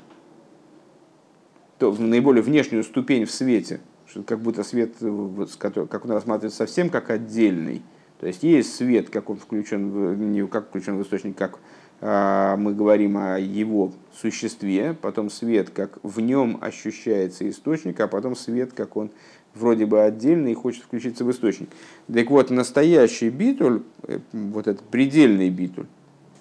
то, 1.79 1.93
наиболее 1.93 2.43
внешнюю 2.43 2.85
ступень 2.85 3.25
в 3.25 3.31
свете, 3.31 3.81
что 4.07 4.23
как 4.23 4.41
будто 4.41 4.65
свет, 4.65 4.95
как 4.99 6.05
он 6.05 6.11
рассматривается 6.11 6.59
совсем 6.59 6.91
как 6.91 7.11
отдельный, 7.11 7.83
то 8.21 8.27
есть 8.27 8.43
есть 8.43 8.75
свет, 8.75 9.11
как 9.11 9.31
он 9.31 9.37
включен, 9.37 10.33
не 10.33 10.47
как 10.47 10.69
включен 10.69 10.99
в 10.99 11.03
источник, 11.03 11.37
как 11.37 11.61
мы 12.01 12.75
говорим 12.75 13.17
о 13.17 13.39
его 13.39 13.93
существе, 14.15 14.95
потом 15.01 15.31
свет, 15.31 15.71
как 15.71 15.99
в 16.05 16.21
нем 16.21 16.59
ощущается 16.61 17.49
источник, 17.49 17.99
а 17.99 18.07
потом 18.07 18.37
свет, 18.37 18.73
как 18.73 18.97
он 18.97 19.11
вроде 19.55 19.87
бы 19.87 20.03
отдельный 20.03 20.53
и 20.53 20.55
хочет 20.55 20.85
включиться 20.85 21.25
в 21.25 21.31
источник. 21.31 21.69
Так 22.13 22.31
вот, 22.31 22.51
настоящий 22.51 23.31
битуль, 23.31 23.83
э, 24.05 24.21
вот 24.33 24.69
этот 24.69 24.83
предельный 24.87 25.51
битуль, 25.51 25.87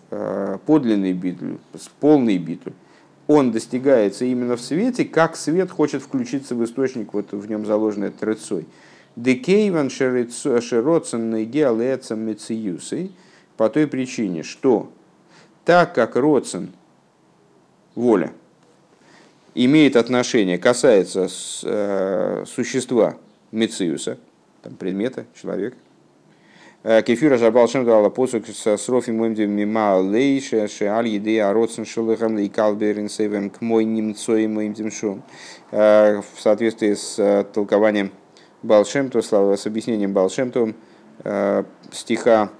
а, 0.09 0.57
подлинный 0.65 1.13
битуль, 1.13 1.57
полный 1.99 2.37
битуль, 2.37 2.73
он 3.27 3.51
достигается 3.51 4.23
именно 4.23 4.55
в 4.55 4.61
свете, 4.61 5.03
как 5.03 5.35
свет 5.35 5.69
хочет 5.69 6.01
включиться 6.01 6.55
в 6.55 6.63
источник, 6.63 7.13
вот 7.13 7.33
в 7.33 7.49
нем 7.49 7.65
заложенный 7.65 8.09
трецой. 8.09 8.65
Декейван 9.17 9.89
широцен 9.89 11.35
геалецам 11.45 12.19
мециюсой 12.19 13.11
по 13.57 13.67
той 13.67 13.87
причине, 13.87 14.43
что 14.43 14.91
так 15.67 15.93
как 15.93 16.15
роцен, 16.15 16.71
воля, 17.93 18.31
имеет 19.53 19.97
отношение, 19.97 20.57
касается 20.57 21.27
э, 21.63 22.45
существа 22.47 23.17
мециуса, 23.51 24.17
там, 24.61 24.75
предмета, 24.75 25.25
человека, 25.35 25.75
э, 26.83 27.01
Кефира 27.01 27.37
жабалшем 27.37 27.83
дала 27.83 28.09
посук 28.09 28.45
с 28.47 28.87
рофи 28.87 29.11
моим 29.11 29.33
мима 29.51 29.97
лейше 29.97 30.69
шеаль 30.69 31.09
еды 31.09 31.41
ароцен 31.41 31.83
шелыхам 31.83 32.39
и 32.39 32.47
калберин 32.47 33.09
сейвем 33.09 33.49
к 33.49 33.59
мой 33.59 33.83
немцой 33.83 34.47
моим 34.47 34.73
демшом. 34.73 35.21
Э, 35.71 36.21
в 36.21 36.39
соответствии 36.39 36.93
с 36.93 37.45
толкованием 37.53 38.13
Балшемту, 38.63 39.21
с 39.21 39.67
объяснением 39.67 40.13
Балшемту 40.13 40.75
э, 41.25 41.65
стиха 41.91 42.51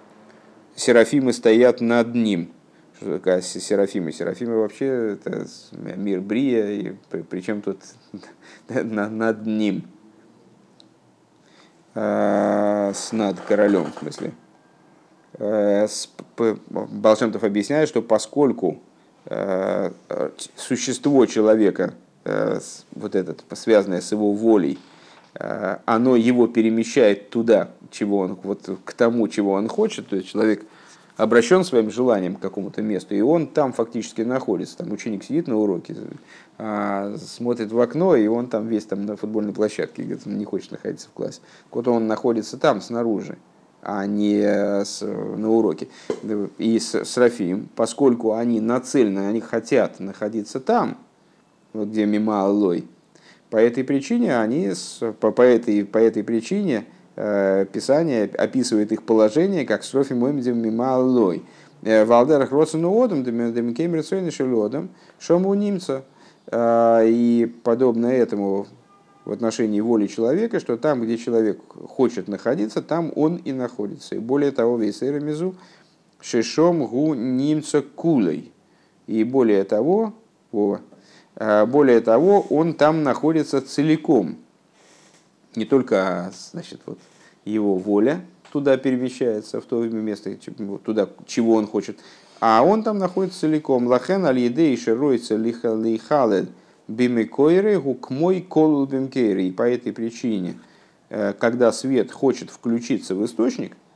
«Серафимы 0.76 1.32
стоят 1.32 1.80
над 1.80 2.14
ним». 2.14 2.52
Серафимы? 3.00 4.12
Серафимы 4.12 4.58
вообще 4.58 5.14
это 5.14 5.46
мир 5.72 6.22
Брия, 6.22 6.70
и 6.72 6.96
причем 7.30 7.62
тут 7.62 7.80
над 8.70 9.46
ним. 9.46 9.84
Э, 11.94 12.92
с 12.94 13.12
над 13.12 13.40
королем, 13.42 13.92
в 13.96 14.00
смысле. 14.00 14.34
Э, 15.34 15.88
Балшемтов 16.38 17.44
объясняет, 17.44 17.90
что 17.90 18.02
поскольку 18.02 18.80
существо 20.56 21.26
человека, 21.26 21.94
вот 22.24 23.14
этот, 23.14 23.44
связанное 23.56 24.00
с 24.00 24.14
его 24.14 24.32
волей, 24.32 24.80
оно 25.34 26.16
его 26.16 26.48
перемещает 26.48 27.30
туда, 27.30 27.72
чего 27.92 28.20
он, 28.20 28.40
вот, 28.42 28.70
к 28.86 28.94
тому, 28.94 29.28
чего 29.28 29.52
он 29.52 29.68
хочет, 29.68 30.08
то 30.08 30.16
есть 30.16 30.30
человек 30.30 30.64
обращен 31.18 31.64
своим 31.64 31.90
желанием 31.90 32.36
к 32.36 32.40
какому-то 32.40 32.82
месту, 32.82 33.16
и 33.16 33.22
он 33.22 33.48
там 33.48 33.74
фактически 33.74 34.22
находится. 34.22 34.78
Там 34.78 34.92
ученик 34.92 35.24
сидит 35.24 35.48
на 35.48 35.58
уроке, 35.58 35.96
а, 36.58 37.16
смотрит 37.18 37.72
в 37.72 37.80
окно, 37.80 38.16
и 38.16 38.28
он 38.28 38.48
там 38.48 38.68
весь 38.68 38.86
там 38.86 39.06
на 39.06 39.18
футбольной 39.18 39.54
площадке, 39.54 40.04
говорит, 40.04 40.26
не 40.26 40.46
хочет 40.46 40.72
находиться 40.72 41.10
в 41.10 41.12
классе. 41.12 41.42
Вот 41.72 41.88
он 41.88 42.08
находится 42.08 42.58
там, 42.58 42.82
снаружи, 42.82 43.38
а 43.82 44.06
не 44.06 44.42
с, 44.42 45.02
на 45.02 45.50
уроке. 45.50 45.88
И 46.58 46.80
с, 46.80 46.94
с 47.04 47.18
Рафием, 47.18 47.68
поскольку 47.76 48.34
они 48.34 48.62
нацелены, 48.62 49.28
они 49.28 49.42
хотят 49.42 50.00
находиться 50.00 50.60
там, 50.60 50.98
вот 51.74 51.90
где 51.90 52.06
мимо 52.06 52.44
Аллой, 52.44 52.88
по 53.50 53.58
этой 53.58 53.84
причине 53.84 54.38
они, 54.38 54.72
по, 55.20 55.32
по, 55.32 55.42
этой, 55.42 55.86
по 55.86 55.98
этой 55.98 56.24
причине 56.24 56.86
Писание 57.74 58.26
описывает 58.26 58.92
их 58.92 59.04
положение 59.04 59.66
как 59.66 59.84
строфи 59.84 60.14
моимдем 60.14 60.60
мималой. 60.60 61.44
Э, 61.82 62.06
Валдерах 62.06 62.52
родсену 62.52 62.94
одам, 63.04 63.24
демикем 63.24 63.96
рецойны 63.96 64.30
шелодам, 64.30 64.90
шому 65.20 65.54
немца. 65.56 66.04
Э, 66.52 67.04
и 67.08 67.52
подобно 67.64 68.08
этому 68.08 68.68
в 69.26 69.32
отношении 69.32 69.82
воли 69.82 70.08
человека, 70.08 70.60
что 70.60 70.78
там, 70.78 71.02
где 71.02 71.18
человек 71.18 71.60
хочет 71.90 72.28
находиться, 72.28 72.82
там 72.82 73.12
он 73.16 73.38
и 73.38 73.52
находится. 73.52 74.16
И 74.16 74.20
более 74.20 74.52
того, 74.52 74.78
весь 74.78 75.02
мизу 75.02 75.56
шешом 76.22 76.86
гу 76.86 77.14
немца 77.14 77.82
кулой. 77.82 78.52
И 79.08 79.24
более 79.24 79.64
того, 79.64 80.14
Э, 81.36 81.66
более 81.66 82.02
того, 82.02 82.42
он 82.50 82.74
там 82.74 83.04
находится 83.04 83.62
целиком. 83.62 84.38
Не 85.58 85.66
только 85.66 86.32
значит, 86.52 86.82
вот, 86.86 87.00
его 87.44 87.78
воля 87.78 88.22
туда 88.52 88.78
перемещается, 88.78 89.60
в 89.60 89.66
то 89.66 89.84
место, 89.86 90.38
туда, 90.86 91.10
чего 91.26 91.56
он 91.56 91.66
хочет, 91.66 91.98
а 92.40 92.62
он 92.64 92.84
там 92.84 93.00
находится 93.00 93.40
целиком. 93.40 93.88
Лахен 93.88 94.24
аль 94.28 94.38
едей 94.38 94.78
шеройца 94.78 95.36
лихалед 95.36 96.52
бимекойре 96.88 97.80
гукмой 97.80 98.42
колул 98.42 98.86
бимкейре. 98.86 99.48
И 99.48 99.52
по 99.52 99.64
этой 99.64 99.94
причине, 99.94 100.60
э, 101.10 101.34
когда 101.34 101.72
свет 101.72 102.12
хочет 102.12 102.52
включиться 102.52 103.16
в 103.16 103.26
источник– 103.26 103.76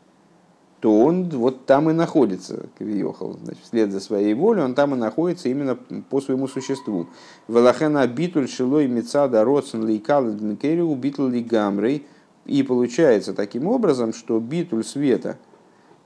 то 0.81 0.99
он 0.99 1.29
вот 1.29 1.67
там 1.67 1.91
и 1.91 1.93
находится, 1.93 2.65
Кавиохал, 2.79 3.37
значит, 3.43 3.63
вслед 3.63 3.91
за 3.91 3.99
своей 3.99 4.33
волей, 4.33 4.63
он 4.63 4.73
там 4.73 4.95
и 4.95 4.97
находится 4.97 5.47
именно 5.47 5.75
по 5.75 6.19
своему 6.21 6.47
существу. 6.47 7.07
Велахена 7.47 8.07
битуль 8.07 8.49
шилой 8.49 8.87
мецада 8.87 9.45
родсен 9.45 9.85
лейкал 9.85 10.31
дмикерию 10.31 10.93
битул 10.95 11.27
ли 11.27 11.41
гамрей. 11.43 12.07
И 12.47 12.63
получается 12.63 13.35
таким 13.35 13.67
образом, 13.67 14.11
что 14.11 14.39
битуль 14.39 14.83
света, 14.83 15.37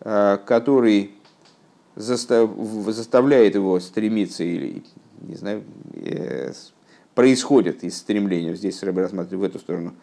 э, 0.01 0.37
который 0.45 1.11
заставляет 1.95 3.55
его 3.55 3.79
стремиться 3.79 4.43
или, 4.43 4.83
не 5.21 5.35
знаю, 5.35 5.63
э, 5.93 6.51
происходит 7.13 7.85
из 7.85 7.97
стремления, 7.97 8.53
здесь 8.55 8.83
Рэбе 8.83 9.03
рассматривает 9.03 9.53
в 9.53 9.55
эту 9.55 9.63
сторону, 9.63 9.93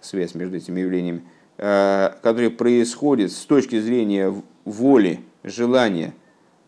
связь 0.00 0.36
между 0.36 0.56
этими 0.56 0.78
явлениями, 0.78 1.24
который 1.60 2.48
происходит 2.48 3.32
с 3.32 3.44
точки 3.44 3.78
зрения 3.78 4.34
воли, 4.64 5.20
желания 5.44 6.14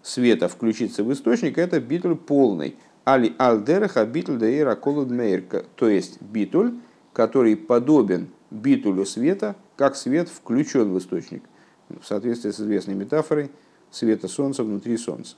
света 0.02 0.48
включиться 0.48 1.02
в 1.02 1.10
источник, 1.10 1.56
это 1.56 1.80
битуль 1.80 2.14
полный. 2.14 2.76
Али 3.04 3.34
алдераха 3.38 4.04
битуль 4.04 4.36
даира 4.36 4.74
колудмейр, 4.74 5.44
то 5.76 5.88
есть 5.88 6.20
битуль, 6.20 6.74
который 7.14 7.56
подобен 7.56 8.28
битулю 8.50 9.06
света, 9.06 9.56
как 9.76 9.96
свет 9.96 10.28
включен 10.28 10.92
в 10.92 10.98
источник. 10.98 11.42
В 11.88 12.06
соответствии 12.06 12.50
с 12.50 12.60
известной 12.60 12.94
метафорой 12.94 13.50
света 13.90 14.28
солнца 14.28 14.62
внутри 14.62 14.98
солнца. 14.98 15.36